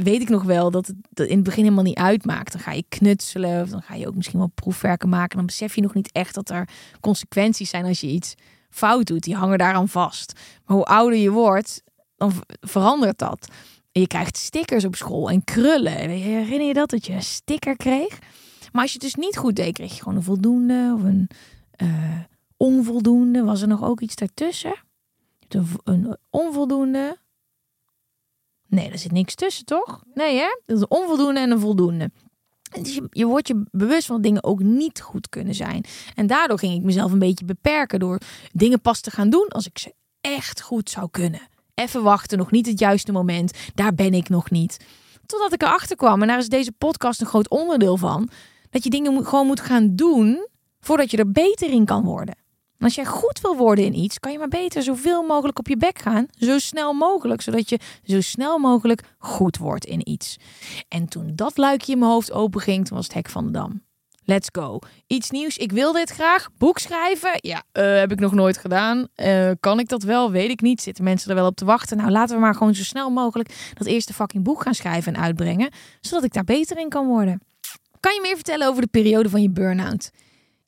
weet 0.03 0.21
ik 0.21 0.29
nog 0.29 0.43
wel 0.43 0.71
dat 0.71 0.87
het 0.87 1.27
in 1.27 1.35
het 1.35 1.43
begin 1.43 1.63
helemaal 1.63 1.83
niet 1.83 1.97
uitmaakt. 1.97 2.51
Dan 2.51 2.61
ga 2.61 2.71
je 2.71 2.85
knutselen. 2.89 3.61
Of 3.61 3.69
dan 3.69 3.81
ga 3.81 3.95
je 3.95 4.07
ook 4.07 4.15
misschien 4.15 4.39
wel 4.39 4.51
proefwerken 4.55 5.09
maken. 5.09 5.37
Dan 5.37 5.45
besef 5.45 5.75
je 5.75 5.81
nog 5.81 5.93
niet 5.93 6.11
echt 6.11 6.35
dat 6.35 6.49
er 6.49 6.69
consequenties 6.99 7.69
zijn 7.69 7.85
als 7.85 8.01
je 8.01 8.07
iets 8.07 8.35
fout 8.69 9.05
doet. 9.05 9.23
Die 9.23 9.35
hangen 9.35 9.57
daaraan 9.57 9.87
vast. 9.87 10.39
Maar 10.65 10.77
hoe 10.77 10.85
ouder 10.85 11.19
je 11.19 11.31
wordt, 11.31 11.83
dan 12.15 12.31
verandert 12.61 13.17
dat. 13.17 13.47
Je 13.91 14.07
krijgt 14.07 14.37
stickers 14.37 14.85
op 14.85 14.95
school 14.95 15.29
en 15.29 15.43
krullen. 15.43 16.09
Herinner 16.09 16.67
je 16.67 16.73
dat, 16.73 16.89
dat 16.89 17.05
je 17.05 17.13
een 17.13 17.23
sticker 17.23 17.75
kreeg? 17.75 18.19
Maar 18.71 18.81
als 18.81 18.91
je 18.93 18.99
het 19.01 19.13
dus 19.13 19.23
niet 19.23 19.37
goed 19.37 19.55
deed, 19.55 19.73
kreeg 19.73 19.93
je 19.93 20.01
gewoon 20.01 20.17
een 20.17 20.23
voldoende 20.23 20.93
of 20.95 21.03
een 21.03 21.29
uh, 21.77 22.19
onvoldoende. 22.57 23.43
Was 23.43 23.61
er 23.61 23.67
nog 23.67 23.83
ook 23.83 24.01
iets 24.01 24.15
daartussen? 24.15 24.75
Een 25.83 26.17
onvoldoende. 26.29 27.17
Nee, 28.69 28.91
er 28.91 28.97
zit 28.97 29.11
niks 29.11 29.35
tussen, 29.35 29.65
toch? 29.65 30.03
Nee, 30.13 30.37
hè? 30.37 30.59
Dat 30.65 30.75
is 30.75 30.81
een 30.81 30.97
onvoldoende 30.97 31.39
en 31.39 31.51
een 31.51 31.59
voldoende. 31.59 32.11
Je, 32.83 33.07
je 33.09 33.25
wordt 33.25 33.47
je 33.47 33.63
bewust 33.71 34.05
van 34.05 34.21
dingen 34.21 34.43
ook 34.43 34.59
niet 34.59 35.01
goed 35.01 35.29
kunnen 35.29 35.55
zijn. 35.55 35.85
En 36.15 36.27
daardoor 36.27 36.59
ging 36.59 36.73
ik 36.73 36.83
mezelf 36.83 37.11
een 37.11 37.19
beetje 37.19 37.45
beperken 37.45 37.99
door 37.99 38.19
dingen 38.51 38.81
pas 38.81 39.01
te 39.01 39.11
gaan 39.11 39.29
doen 39.29 39.47
als 39.47 39.67
ik 39.67 39.77
ze 39.77 39.93
echt 40.21 40.61
goed 40.61 40.89
zou 40.89 41.07
kunnen. 41.11 41.41
Even 41.73 42.03
wachten, 42.03 42.37
nog 42.37 42.51
niet 42.51 42.65
het 42.65 42.79
juiste 42.79 43.11
moment. 43.11 43.57
Daar 43.73 43.93
ben 43.93 44.13
ik 44.13 44.29
nog 44.29 44.49
niet. 44.49 44.85
Totdat 45.25 45.53
ik 45.53 45.61
erachter 45.61 45.95
kwam, 45.95 46.21
en 46.21 46.27
daar 46.27 46.37
is 46.37 46.49
deze 46.49 46.71
podcast 46.71 47.21
een 47.21 47.27
groot 47.27 47.49
onderdeel 47.49 47.97
van, 47.97 48.29
dat 48.69 48.83
je 48.83 48.89
dingen 48.89 49.25
gewoon 49.25 49.47
moet 49.47 49.59
gaan 49.59 49.95
doen 49.95 50.47
voordat 50.79 51.11
je 51.11 51.17
er 51.17 51.31
beter 51.31 51.69
in 51.69 51.85
kan 51.85 52.03
worden 52.03 52.38
als 52.85 52.95
jij 52.95 53.05
goed 53.05 53.41
wil 53.41 53.55
worden 53.55 53.85
in 53.85 53.95
iets, 53.95 54.19
kan 54.19 54.31
je 54.31 54.37
maar 54.37 54.47
beter 54.47 54.83
zoveel 54.83 55.23
mogelijk 55.23 55.59
op 55.59 55.67
je 55.67 55.77
bek 55.77 55.99
gaan. 55.99 56.25
Zo 56.29 56.59
snel 56.59 56.93
mogelijk, 56.93 57.41
zodat 57.41 57.69
je 57.69 57.79
zo 58.03 58.21
snel 58.21 58.57
mogelijk 58.57 59.03
goed 59.17 59.57
wordt 59.57 59.85
in 59.85 60.09
iets. 60.09 60.37
En 60.87 61.07
toen 61.07 61.31
dat 61.35 61.57
luikje 61.57 61.91
in 61.91 61.99
mijn 61.99 62.11
hoofd 62.11 62.31
open 62.31 62.61
ging, 62.61 62.87
toen 62.87 62.97
was 62.97 63.05
het 63.05 63.15
hek 63.15 63.29
van 63.29 63.45
de 63.45 63.51
dam. 63.51 63.81
Let's 64.29 64.49
go. 64.51 64.79
Iets 65.07 65.29
nieuws. 65.29 65.57
Ik 65.57 65.71
wil 65.71 65.91
dit 65.91 66.09
graag. 66.09 66.49
Boek 66.57 66.79
schrijven. 66.79 67.31
Ja, 67.35 67.63
uh, 67.73 67.95
heb 67.99 68.11
ik 68.11 68.19
nog 68.19 68.33
nooit 68.33 68.57
gedaan. 68.57 69.07
Uh, 69.15 69.51
kan 69.59 69.79
ik 69.79 69.87
dat 69.87 70.03
wel? 70.03 70.31
Weet 70.31 70.49
ik 70.49 70.61
niet. 70.61 70.81
Zitten 70.81 71.03
mensen 71.03 71.29
er 71.29 71.35
wel 71.35 71.47
op 71.47 71.55
te 71.55 71.65
wachten? 71.65 71.97
Nou, 71.97 72.09
laten 72.09 72.35
we 72.35 72.41
maar 72.41 72.55
gewoon 72.55 72.75
zo 72.75 72.83
snel 72.83 73.09
mogelijk 73.09 73.73
dat 73.73 73.87
eerste 73.87 74.13
fucking 74.13 74.43
boek 74.43 74.61
gaan 74.61 74.73
schrijven 74.73 75.13
en 75.13 75.21
uitbrengen. 75.21 75.71
Zodat 76.01 76.23
ik 76.23 76.33
daar 76.33 76.43
beter 76.43 76.77
in 76.77 76.89
kan 76.89 77.07
worden. 77.07 77.41
Kan 77.99 78.13
je 78.13 78.21
meer 78.21 78.35
vertellen 78.35 78.67
over 78.67 78.81
de 78.81 78.87
periode 78.87 79.29
van 79.29 79.41
je 79.41 79.49
burn-out? 79.49 80.11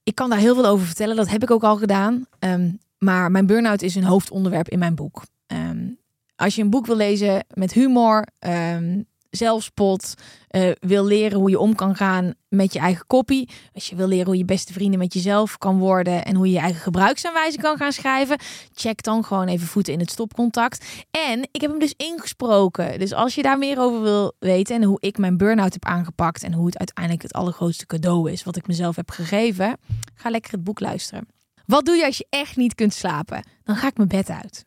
Ik 0.03 0.15
kan 0.15 0.29
daar 0.29 0.39
heel 0.39 0.55
veel 0.55 0.65
over 0.65 0.85
vertellen. 0.85 1.15
Dat 1.15 1.29
heb 1.29 1.43
ik 1.43 1.51
ook 1.51 1.63
al 1.63 1.77
gedaan. 1.77 2.25
Um, 2.39 2.79
maar 2.97 3.31
mijn 3.31 3.45
burn-out 3.45 3.81
is 3.81 3.95
een 3.95 4.03
hoofdonderwerp 4.03 4.69
in 4.69 4.79
mijn 4.79 4.95
boek. 4.95 5.23
Um, 5.47 5.99
als 6.35 6.55
je 6.55 6.61
een 6.61 6.69
boek 6.69 6.85
wil 6.85 6.95
lezen 6.95 7.45
met 7.53 7.73
humor, 7.73 8.27
um, 8.39 9.05
zelfspot, 9.31 10.13
uh, 10.51 10.71
wil 10.79 11.05
leren 11.05 11.39
hoe 11.39 11.49
je 11.49 11.59
om 11.59 11.75
kan 11.75 11.95
gaan 11.95 12.33
met 12.47 12.73
je 12.73 12.79
eigen 12.79 13.07
kopie. 13.07 13.49
Als 13.73 13.89
je 13.89 13.95
wil 13.95 14.07
leren 14.07 14.25
hoe 14.25 14.37
je 14.37 14.45
beste 14.45 14.73
vrienden 14.73 14.99
met 14.99 15.13
jezelf 15.13 15.57
kan 15.57 15.79
worden 15.79 16.25
en 16.25 16.35
hoe 16.35 16.47
je 16.47 16.53
je 16.53 16.59
eigen 16.59 16.81
gebruiksaanwijzing 16.81 17.63
kan 17.63 17.77
gaan 17.77 17.91
schrijven, 17.91 18.39
check 18.73 19.03
dan 19.03 19.23
gewoon 19.23 19.47
even 19.47 19.67
voeten 19.67 19.93
in 19.93 19.99
het 19.99 20.11
stopcontact. 20.11 20.85
En 21.29 21.47
ik 21.51 21.61
heb 21.61 21.69
hem 21.69 21.79
dus 21.79 21.93
ingesproken. 21.97 22.99
Dus 22.99 23.13
als 23.13 23.35
je 23.35 23.41
daar 23.41 23.57
meer 23.57 23.79
over 23.79 24.01
wil 24.01 24.33
weten 24.39 24.75
en 24.75 24.83
hoe 24.83 24.99
ik 24.99 25.17
mijn 25.17 25.37
burn-out 25.37 25.73
heb 25.73 25.85
aangepakt 25.85 26.43
en 26.43 26.53
hoe 26.53 26.65
het 26.65 26.77
uiteindelijk 26.77 27.23
het 27.23 27.33
allergrootste 27.33 27.85
cadeau 27.85 28.31
is 28.31 28.43
wat 28.43 28.55
ik 28.55 28.67
mezelf 28.67 28.95
heb 28.95 29.11
gegeven, 29.11 29.77
ga 30.15 30.29
lekker 30.29 30.51
het 30.51 30.63
boek 30.63 30.79
luisteren. 30.79 31.27
Wat 31.65 31.85
doe 31.85 31.95
je 31.95 32.05
als 32.05 32.17
je 32.17 32.27
echt 32.29 32.55
niet 32.55 32.75
kunt 32.75 32.93
slapen? 32.93 33.43
Dan 33.63 33.75
ga 33.75 33.87
ik 33.87 33.97
mijn 33.97 34.09
bed 34.09 34.29
uit. 34.29 34.65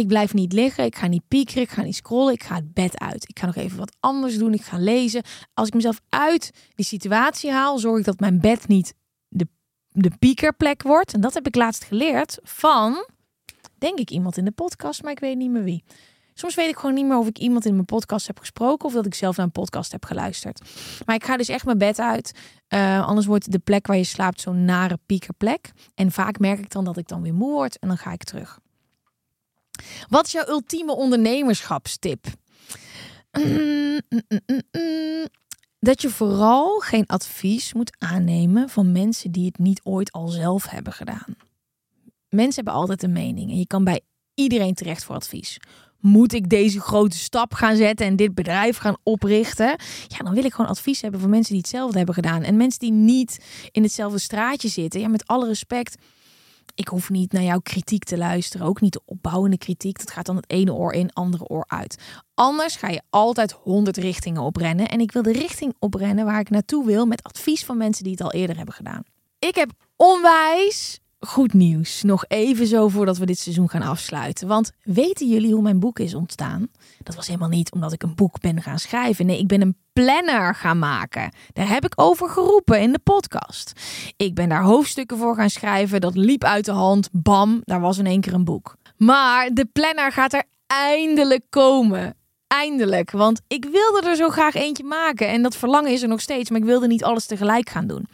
Ik 0.00 0.06
blijf 0.06 0.34
niet 0.34 0.52
liggen, 0.52 0.84
ik 0.84 0.96
ga 0.96 1.06
niet 1.06 1.28
piekeren, 1.28 1.62
ik 1.62 1.70
ga 1.70 1.82
niet 1.82 1.94
scrollen, 1.94 2.32
ik 2.32 2.42
ga 2.42 2.54
het 2.54 2.72
bed 2.72 2.98
uit. 2.98 3.28
Ik 3.28 3.38
ga 3.38 3.46
nog 3.46 3.56
even 3.56 3.78
wat 3.78 3.96
anders 4.00 4.38
doen, 4.38 4.54
ik 4.54 4.62
ga 4.62 4.78
lezen. 4.78 5.22
Als 5.54 5.68
ik 5.68 5.74
mezelf 5.74 6.00
uit 6.08 6.50
die 6.74 6.84
situatie 6.84 7.50
haal, 7.50 7.78
zorg 7.78 7.98
ik 7.98 8.04
dat 8.04 8.20
mijn 8.20 8.40
bed 8.40 8.68
niet 8.68 8.94
de, 9.28 9.48
de 9.88 10.10
piekerplek 10.18 10.82
wordt. 10.82 11.14
En 11.14 11.20
dat 11.20 11.34
heb 11.34 11.46
ik 11.46 11.54
laatst 11.54 11.84
geleerd 11.84 12.38
van, 12.42 13.06
denk 13.78 13.98
ik, 13.98 14.10
iemand 14.10 14.36
in 14.36 14.44
de 14.44 14.50
podcast, 14.50 15.02
maar 15.02 15.12
ik 15.12 15.18
weet 15.18 15.36
niet 15.36 15.50
meer 15.50 15.64
wie. 15.64 15.84
Soms 16.34 16.54
weet 16.54 16.68
ik 16.68 16.76
gewoon 16.76 16.94
niet 16.94 17.06
meer 17.06 17.18
of 17.18 17.26
ik 17.26 17.38
iemand 17.38 17.64
in 17.64 17.74
mijn 17.74 17.84
podcast 17.84 18.26
heb 18.26 18.38
gesproken 18.38 18.86
of 18.86 18.92
dat 18.92 19.06
ik 19.06 19.14
zelf 19.14 19.36
naar 19.36 19.46
een 19.46 19.52
podcast 19.52 19.92
heb 19.92 20.04
geluisterd. 20.04 20.60
Maar 21.06 21.16
ik 21.16 21.24
ga 21.24 21.36
dus 21.36 21.48
echt 21.48 21.64
mijn 21.64 21.78
bed 21.78 21.98
uit. 21.98 22.32
Uh, 22.68 23.06
anders 23.06 23.26
wordt 23.26 23.52
de 23.52 23.58
plek 23.58 23.86
waar 23.86 23.96
je 23.96 24.04
slaapt 24.04 24.40
zo'n 24.40 24.64
nare 24.64 24.98
piekerplek. 25.06 25.70
En 25.94 26.12
vaak 26.12 26.38
merk 26.38 26.58
ik 26.58 26.70
dan 26.70 26.84
dat 26.84 26.96
ik 26.96 27.08
dan 27.08 27.22
weer 27.22 27.34
moe 27.34 27.52
word 27.52 27.78
en 27.78 27.88
dan 27.88 27.98
ga 27.98 28.12
ik 28.12 28.24
terug. 28.24 28.60
Wat 30.08 30.26
is 30.26 30.32
jouw 30.32 30.48
ultieme 30.48 30.96
ondernemerschapstip? 30.96 32.26
Dat 35.78 36.02
je 36.02 36.10
vooral 36.10 36.78
geen 36.78 37.06
advies 37.06 37.72
moet 37.72 37.96
aannemen 37.98 38.68
van 38.68 38.92
mensen 38.92 39.30
die 39.32 39.46
het 39.46 39.58
niet 39.58 39.80
ooit 39.84 40.12
al 40.12 40.28
zelf 40.28 40.66
hebben 40.66 40.92
gedaan. 40.92 41.36
Mensen 42.28 42.54
hebben 42.54 42.82
altijd 42.82 43.02
een 43.02 43.12
mening 43.12 43.50
en 43.50 43.58
je 43.58 43.66
kan 43.66 43.84
bij 43.84 44.00
iedereen 44.34 44.74
terecht 44.74 45.04
voor 45.04 45.14
advies. 45.14 45.58
Moet 46.00 46.32
ik 46.32 46.48
deze 46.48 46.80
grote 46.80 47.16
stap 47.16 47.54
gaan 47.54 47.76
zetten 47.76 48.06
en 48.06 48.16
dit 48.16 48.34
bedrijf 48.34 48.76
gaan 48.76 48.96
oprichten? 49.02 49.76
Ja, 50.08 50.18
dan 50.18 50.34
wil 50.34 50.44
ik 50.44 50.52
gewoon 50.52 50.70
advies 50.70 51.00
hebben 51.00 51.20
van 51.20 51.30
mensen 51.30 51.52
die 51.52 51.60
hetzelfde 51.60 51.96
hebben 51.96 52.14
gedaan. 52.14 52.42
En 52.42 52.56
mensen 52.56 52.78
die 52.78 52.92
niet 52.92 53.44
in 53.70 53.82
hetzelfde 53.82 54.18
straatje 54.18 54.68
zitten. 54.68 55.00
Ja, 55.00 55.08
met 55.08 55.26
alle 55.26 55.46
respect 55.46 55.96
ik 56.80 56.88
hoef 56.88 57.10
niet 57.10 57.32
naar 57.32 57.42
jouw 57.42 57.60
kritiek 57.60 58.04
te 58.04 58.18
luisteren. 58.18 58.66
Ook 58.66 58.80
niet 58.80 58.92
de 58.92 59.02
opbouwende 59.04 59.58
kritiek. 59.58 59.98
Dat 59.98 60.10
gaat 60.10 60.26
dan 60.26 60.36
het 60.36 60.50
ene 60.50 60.74
oor 60.74 60.92
in, 60.92 61.12
andere 61.12 61.46
oor 61.46 61.64
uit. 61.68 61.98
Anders 62.34 62.76
ga 62.76 62.88
je 62.88 63.02
altijd 63.10 63.52
honderd 63.52 63.96
richtingen 63.96 64.42
oprennen. 64.42 64.88
En 64.88 65.00
ik 65.00 65.12
wil 65.12 65.22
de 65.22 65.32
richting 65.32 65.74
oprennen 65.78 66.24
waar 66.24 66.40
ik 66.40 66.50
naartoe 66.50 66.86
wil 66.86 67.06
met 67.06 67.22
advies 67.22 67.64
van 67.64 67.76
mensen 67.76 68.04
die 68.04 68.12
het 68.12 68.22
al 68.22 68.32
eerder 68.32 68.56
hebben 68.56 68.74
gedaan. 68.74 69.02
Ik 69.38 69.54
heb 69.54 69.70
onwijs 69.96 71.00
goed 71.20 71.52
nieuws. 71.52 72.02
Nog 72.02 72.24
even 72.28 72.66
zo 72.66 72.88
voordat 72.88 73.18
we 73.18 73.26
dit 73.26 73.38
seizoen 73.38 73.68
gaan 73.68 73.82
afsluiten. 73.82 74.48
Want 74.48 74.72
weten 74.82 75.28
jullie 75.28 75.52
hoe 75.52 75.62
mijn 75.62 75.80
boek 75.80 75.98
is 75.98 76.14
ontstaan? 76.14 76.68
Dat 77.02 77.14
was 77.14 77.26
helemaal 77.26 77.48
niet 77.48 77.72
omdat 77.72 77.92
ik 77.92 78.02
een 78.02 78.14
boek 78.14 78.40
ben 78.40 78.62
gaan 78.62 78.78
schrijven. 78.78 79.26
Nee, 79.26 79.38
ik 79.38 79.46
ben 79.46 79.60
een 79.60 79.76
planner 79.92 80.54
gaan 80.54 80.78
maken. 80.78 81.32
Daar 81.52 81.68
heb 81.68 81.84
ik 81.84 81.92
over 81.96 82.28
geroepen 82.28 82.80
in 82.80 82.92
de 82.92 82.98
podcast. 82.98 83.72
Ik 84.16 84.34
ben 84.34 84.48
daar 84.48 84.62
hoofdstukken 84.62 85.18
voor 85.18 85.34
gaan 85.34 85.50
schrijven. 85.50 86.00
Dat 86.00 86.16
liep 86.16 86.44
uit 86.44 86.64
de 86.64 86.72
hand. 86.72 87.08
Bam, 87.12 87.60
daar 87.64 87.80
was 87.80 87.98
in 87.98 88.06
één 88.06 88.20
keer 88.20 88.34
een 88.34 88.44
boek. 88.44 88.76
Maar 88.96 89.50
de 89.52 89.64
planner 89.64 90.12
gaat 90.12 90.32
er 90.32 90.44
eindelijk 90.66 91.44
komen. 91.50 92.14
Eindelijk, 92.46 93.10
want 93.10 93.40
ik 93.48 93.64
wilde 93.64 94.08
er 94.08 94.16
zo 94.16 94.28
graag 94.28 94.54
eentje 94.54 94.84
maken 94.84 95.28
en 95.28 95.42
dat 95.42 95.56
verlangen 95.56 95.92
is 95.92 96.02
er 96.02 96.08
nog 96.08 96.20
steeds, 96.20 96.50
maar 96.50 96.60
ik 96.60 96.66
wilde 96.66 96.86
niet 96.86 97.04
alles 97.04 97.26
tegelijk 97.26 97.70
gaan 97.70 97.86
doen. 97.86 98.08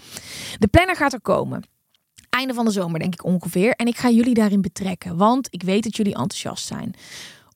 De 0.59 0.67
planner 0.67 0.97
gaat 0.97 1.13
er 1.13 1.21
komen 1.21 1.63
einde 2.37 2.55
van 2.55 2.65
de 2.65 2.71
zomer, 2.71 3.01
denk 3.01 3.13
ik 3.15 3.25
ongeveer. 3.25 3.73
En 3.73 3.87
ik 3.87 3.97
ga 3.97 4.11
jullie 4.11 4.35
daarin 4.35 4.61
betrekken, 4.61 5.17
want 5.17 5.49
ik 5.51 5.63
weet 5.63 5.83
dat 5.83 5.97
jullie 5.97 6.15
enthousiast 6.15 6.67
zijn. 6.67 6.95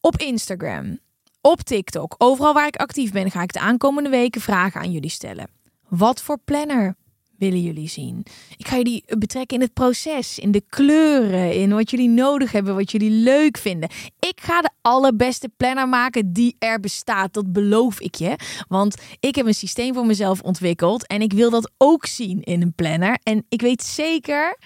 Op 0.00 0.16
Instagram, 0.16 0.98
op 1.40 1.60
TikTok, 1.60 2.14
overal 2.18 2.54
waar 2.54 2.66
ik 2.66 2.76
actief 2.76 3.12
ben, 3.12 3.30
ga 3.30 3.42
ik 3.42 3.52
de 3.52 3.60
aankomende 3.60 4.08
weken 4.08 4.40
vragen 4.40 4.80
aan 4.80 4.92
jullie 4.92 5.10
stellen. 5.10 5.50
Wat 5.88 6.22
voor 6.22 6.38
planner 6.44 6.96
willen 7.40 7.62
jullie 7.62 7.88
zien? 7.88 8.24
Ik 8.56 8.68
ga 8.68 8.76
jullie 8.76 9.04
betrekken 9.18 9.56
in 9.56 9.62
het 9.62 9.72
proces, 9.72 10.38
in 10.38 10.50
de 10.50 10.62
kleuren, 10.68 11.54
in 11.54 11.70
wat 11.70 11.90
jullie 11.90 12.08
nodig 12.08 12.52
hebben, 12.52 12.74
wat 12.74 12.90
jullie 12.90 13.10
leuk 13.10 13.58
vinden. 13.58 13.88
Ik 14.18 14.40
ga 14.40 14.60
de 14.60 14.70
allerbeste 14.80 15.48
planner 15.56 15.88
maken 15.88 16.32
die 16.32 16.56
er 16.58 16.80
bestaat. 16.80 17.32
Dat 17.32 17.52
beloof 17.52 18.00
ik 18.00 18.14
je. 18.14 18.36
Want 18.68 18.96
ik 19.20 19.34
heb 19.34 19.46
een 19.46 19.54
systeem 19.54 19.94
voor 19.94 20.06
mezelf 20.06 20.40
ontwikkeld 20.40 21.06
en 21.06 21.22
ik 21.22 21.32
wil 21.32 21.50
dat 21.50 21.70
ook 21.76 22.06
zien 22.06 22.42
in 22.42 22.62
een 22.62 22.74
planner. 22.74 23.18
En 23.22 23.44
ik 23.48 23.60
weet 23.60 23.82
zeker 23.82 24.58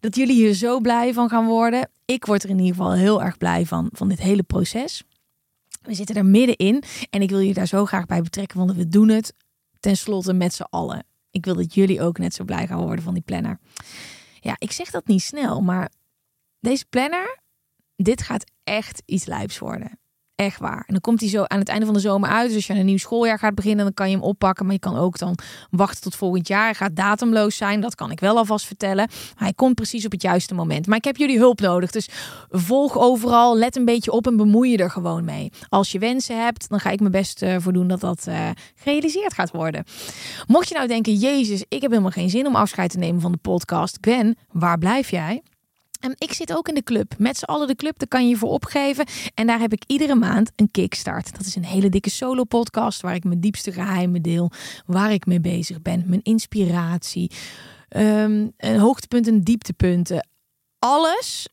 dat 0.00 0.16
jullie 0.16 0.34
hier 0.34 0.54
zo 0.54 0.80
blij 0.80 1.12
van 1.12 1.28
gaan 1.28 1.46
worden. 1.46 1.90
Ik 2.04 2.24
word 2.24 2.42
er 2.42 2.50
in 2.50 2.58
ieder 2.58 2.74
geval 2.74 2.92
heel 2.92 3.22
erg 3.22 3.38
blij 3.38 3.66
van, 3.66 3.88
van 3.92 4.08
dit 4.08 4.20
hele 4.20 4.42
proces. 4.42 5.02
We 5.82 5.94
zitten 5.94 6.16
er 6.16 6.24
middenin 6.24 6.82
en 7.10 7.22
ik 7.22 7.30
wil 7.30 7.38
je 7.38 7.54
daar 7.54 7.66
zo 7.66 7.84
graag 7.84 8.06
bij 8.06 8.22
betrekken, 8.22 8.58
want 8.58 8.72
we 8.72 8.88
doen 8.88 9.08
het 9.08 9.34
tenslotte 9.80 10.32
met 10.32 10.54
z'n 10.54 10.66
allen. 10.70 11.04
Ik 11.30 11.44
wil 11.44 11.54
dat 11.54 11.74
jullie 11.74 12.02
ook 12.02 12.18
net 12.18 12.34
zo 12.34 12.44
blij 12.44 12.66
gaan 12.66 12.84
worden 12.84 13.04
van 13.04 13.14
die 13.14 13.22
planner. 13.22 13.58
Ja, 14.40 14.54
ik 14.58 14.72
zeg 14.72 14.90
dat 14.90 15.06
niet 15.06 15.22
snel, 15.22 15.60
maar 15.60 15.92
deze 16.60 16.86
planner, 16.86 17.40
dit 17.96 18.22
gaat 18.22 18.50
echt 18.64 19.02
iets 19.06 19.24
lijps 19.24 19.58
worden. 19.58 19.99
Echt 20.40 20.58
waar. 20.58 20.84
En 20.86 20.92
dan 20.92 21.00
komt 21.00 21.20
hij 21.20 21.28
zo 21.28 21.42
aan 21.42 21.58
het 21.58 21.68
einde 21.68 21.84
van 21.84 21.94
de 21.94 22.00
zomer 22.00 22.28
uit. 22.28 22.46
Dus 22.46 22.56
als 22.56 22.66
je 22.66 22.74
een 22.74 22.86
nieuw 22.86 22.98
schooljaar 22.98 23.38
gaat 23.38 23.54
beginnen, 23.54 23.84
dan 23.84 23.94
kan 23.94 24.10
je 24.10 24.16
hem 24.16 24.24
oppakken. 24.24 24.64
Maar 24.64 24.74
je 24.74 24.80
kan 24.80 24.96
ook 24.96 25.18
dan 25.18 25.38
wachten 25.70 26.00
tot 26.00 26.14
volgend 26.14 26.48
jaar. 26.48 26.64
Hij 26.64 26.74
gaat 26.74 26.96
datumloos 26.96 27.56
zijn. 27.56 27.80
Dat 27.80 27.94
kan 27.94 28.10
ik 28.10 28.20
wel 28.20 28.36
alvast 28.36 28.66
vertellen. 28.66 29.08
Hij 29.34 29.52
komt 29.52 29.74
precies 29.74 30.04
op 30.04 30.12
het 30.12 30.22
juiste 30.22 30.54
moment. 30.54 30.86
Maar 30.86 30.96
ik 30.96 31.04
heb 31.04 31.16
jullie 31.16 31.38
hulp 31.38 31.60
nodig. 31.60 31.90
Dus 31.90 32.08
volg 32.50 32.98
overal. 32.98 33.56
Let 33.56 33.76
een 33.76 33.84
beetje 33.84 34.10
op 34.10 34.26
en 34.26 34.36
bemoei 34.36 34.70
je 34.70 34.76
er 34.76 34.90
gewoon 34.90 35.24
mee. 35.24 35.52
Als 35.68 35.92
je 35.92 35.98
wensen 35.98 36.44
hebt, 36.44 36.68
dan 36.68 36.80
ga 36.80 36.90
ik 36.90 37.00
mijn 37.00 37.12
best 37.12 37.42
uh, 37.42 37.56
voor 37.58 37.72
doen 37.72 37.88
dat 37.88 38.00
dat 38.00 38.24
uh, 38.28 38.50
gerealiseerd 38.74 39.34
gaat 39.34 39.50
worden. 39.50 39.84
Mocht 40.46 40.68
je 40.68 40.74
nou 40.74 40.86
denken, 40.86 41.14
Jezus, 41.14 41.64
ik 41.68 41.82
heb 41.82 41.90
helemaal 41.90 42.10
geen 42.10 42.30
zin 42.30 42.46
om 42.46 42.56
afscheid 42.56 42.90
te 42.90 42.98
nemen 42.98 43.20
van 43.20 43.32
de 43.32 43.38
podcast. 43.38 43.98
Gwen, 44.00 44.36
waar 44.50 44.78
blijf 44.78 45.10
jij? 45.10 45.42
En 46.00 46.14
ik 46.18 46.32
zit 46.32 46.54
ook 46.56 46.68
in 46.68 46.74
de 46.74 46.82
club. 46.82 47.14
Met 47.18 47.36
z'n 47.36 47.44
allen 47.44 47.66
de 47.66 47.74
club, 47.74 47.98
daar 47.98 48.08
kan 48.08 48.22
je 48.22 48.28
je 48.28 48.36
voor 48.36 48.50
opgeven. 48.50 49.06
En 49.34 49.46
daar 49.46 49.58
heb 49.60 49.72
ik 49.72 49.84
iedere 49.86 50.14
maand 50.14 50.52
een 50.56 50.70
kickstart. 50.70 51.36
Dat 51.36 51.46
is 51.46 51.56
een 51.56 51.64
hele 51.64 51.88
dikke 51.88 52.10
solo 52.10 52.44
podcast 52.44 53.00
waar 53.00 53.14
ik 53.14 53.24
mijn 53.24 53.40
diepste 53.40 53.72
geheimen 53.72 54.22
deel. 54.22 54.50
Waar 54.86 55.12
ik 55.12 55.26
mee 55.26 55.40
bezig 55.40 55.82
ben. 55.82 56.04
Mijn 56.06 56.22
inspiratie. 56.22 57.30
Um, 57.96 58.52
hoogtepunten, 58.58 59.40
dieptepunten. 59.40 60.28
Alles 60.78 61.48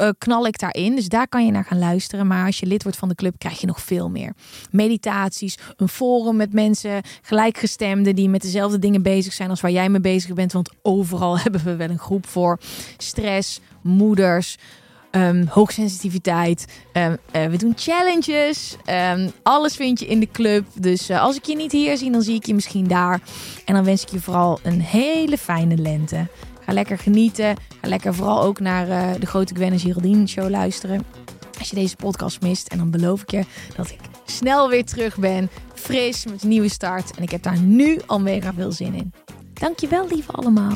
uh, 0.00 0.08
knal 0.18 0.46
ik 0.46 0.58
daarin. 0.58 0.94
Dus 0.94 1.08
daar 1.08 1.28
kan 1.28 1.46
je 1.46 1.52
naar 1.52 1.64
gaan 1.64 1.78
luisteren. 1.78 2.26
Maar 2.26 2.46
als 2.46 2.60
je 2.60 2.66
lid 2.66 2.82
wordt 2.82 2.98
van 2.98 3.08
de 3.08 3.14
club, 3.14 3.34
krijg 3.38 3.60
je 3.60 3.66
nog 3.66 3.80
veel 3.80 4.10
meer. 4.10 4.32
Meditaties, 4.70 5.58
een 5.76 5.88
forum 5.88 6.36
met 6.36 6.52
mensen, 6.52 7.02
gelijkgestemden 7.22 8.14
die 8.14 8.28
met 8.28 8.42
dezelfde 8.42 8.78
dingen 8.78 9.02
bezig 9.02 9.32
zijn 9.32 9.50
als 9.50 9.60
waar 9.60 9.70
jij 9.70 9.88
mee 9.88 10.00
bezig 10.00 10.34
bent. 10.34 10.52
Want 10.52 10.70
overal 10.82 11.38
hebben 11.42 11.64
we 11.64 11.76
wel 11.76 11.90
een 11.90 11.98
groep 11.98 12.26
voor. 12.26 12.58
Stress, 12.96 13.60
moeders. 13.82 14.56
Um, 15.10 15.46
hoogsensitiviteit. 15.48 16.66
Um, 16.92 17.16
uh, 17.36 17.46
we 17.46 17.56
doen 17.56 17.72
challenges. 17.76 18.76
Um, 19.14 19.30
alles 19.42 19.76
vind 19.76 20.00
je 20.00 20.06
in 20.06 20.20
de 20.20 20.30
club. 20.30 20.66
Dus 20.74 21.10
uh, 21.10 21.22
als 21.22 21.36
ik 21.36 21.44
je 21.44 21.56
niet 21.56 21.72
hier 21.72 21.96
zie, 21.96 22.10
dan 22.10 22.22
zie 22.22 22.34
ik 22.34 22.46
je 22.46 22.54
misschien 22.54 22.88
daar. 22.88 23.20
En 23.64 23.74
dan 23.74 23.84
wens 23.84 24.02
ik 24.02 24.08
je 24.08 24.20
vooral 24.20 24.60
een 24.62 24.80
hele 24.80 25.38
fijne 25.38 25.76
lente. 25.76 26.26
Lekker 26.72 26.98
genieten. 26.98 27.56
Ga 27.80 27.88
lekker 27.88 28.14
vooral 28.14 28.42
ook 28.42 28.60
naar 28.60 28.88
uh, 28.88 29.20
de 29.20 29.26
grote 29.26 29.54
Gwen 29.54 29.72
en 29.72 29.78
Geraldine 29.78 30.26
show 30.26 30.48
luisteren. 30.48 31.04
Als 31.58 31.70
je 31.70 31.76
deze 31.76 31.96
podcast 31.96 32.40
mist. 32.40 32.68
En 32.68 32.78
dan 32.78 32.90
beloof 32.90 33.22
ik 33.22 33.30
je 33.30 33.44
dat 33.76 33.90
ik 33.90 33.98
snel 34.24 34.68
weer 34.68 34.84
terug 34.84 35.16
ben. 35.16 35.50
Fris 35.74 36.26
met 36.26 36.42
een 36.42 36.48
nieuwe 36.48 36.68
start. 36.68 37.16
En 37.16 37.22
ik 37.22 37.30
heb 37.30 37.42
daar 37.42 37.58
nu 37.58 37.98
al 38.06 38.20
mega 38.20 38.52
veel 38.52 38.72
zin 38.72 38.94
in. 38.94 39.12
Dankjewel 39.52 40.08
lieve 40.08 40.32
allemaal. 40.32 40.72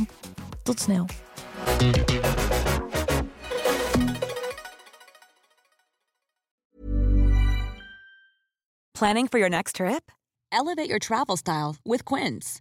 Tot 0.62 0.80
snel. 0.80 1.07
Planning 8.98 9.28
for 9.28 9.38
your 9.38 9.50
next 9.50 9.74
trip? 9.74 10.12
Elevate 10.48 10.87
your 10.87 10.98
travel 10.98 11.37
style 11.37 11.74
with 11.83 12.02
Quince. 12.04 12.61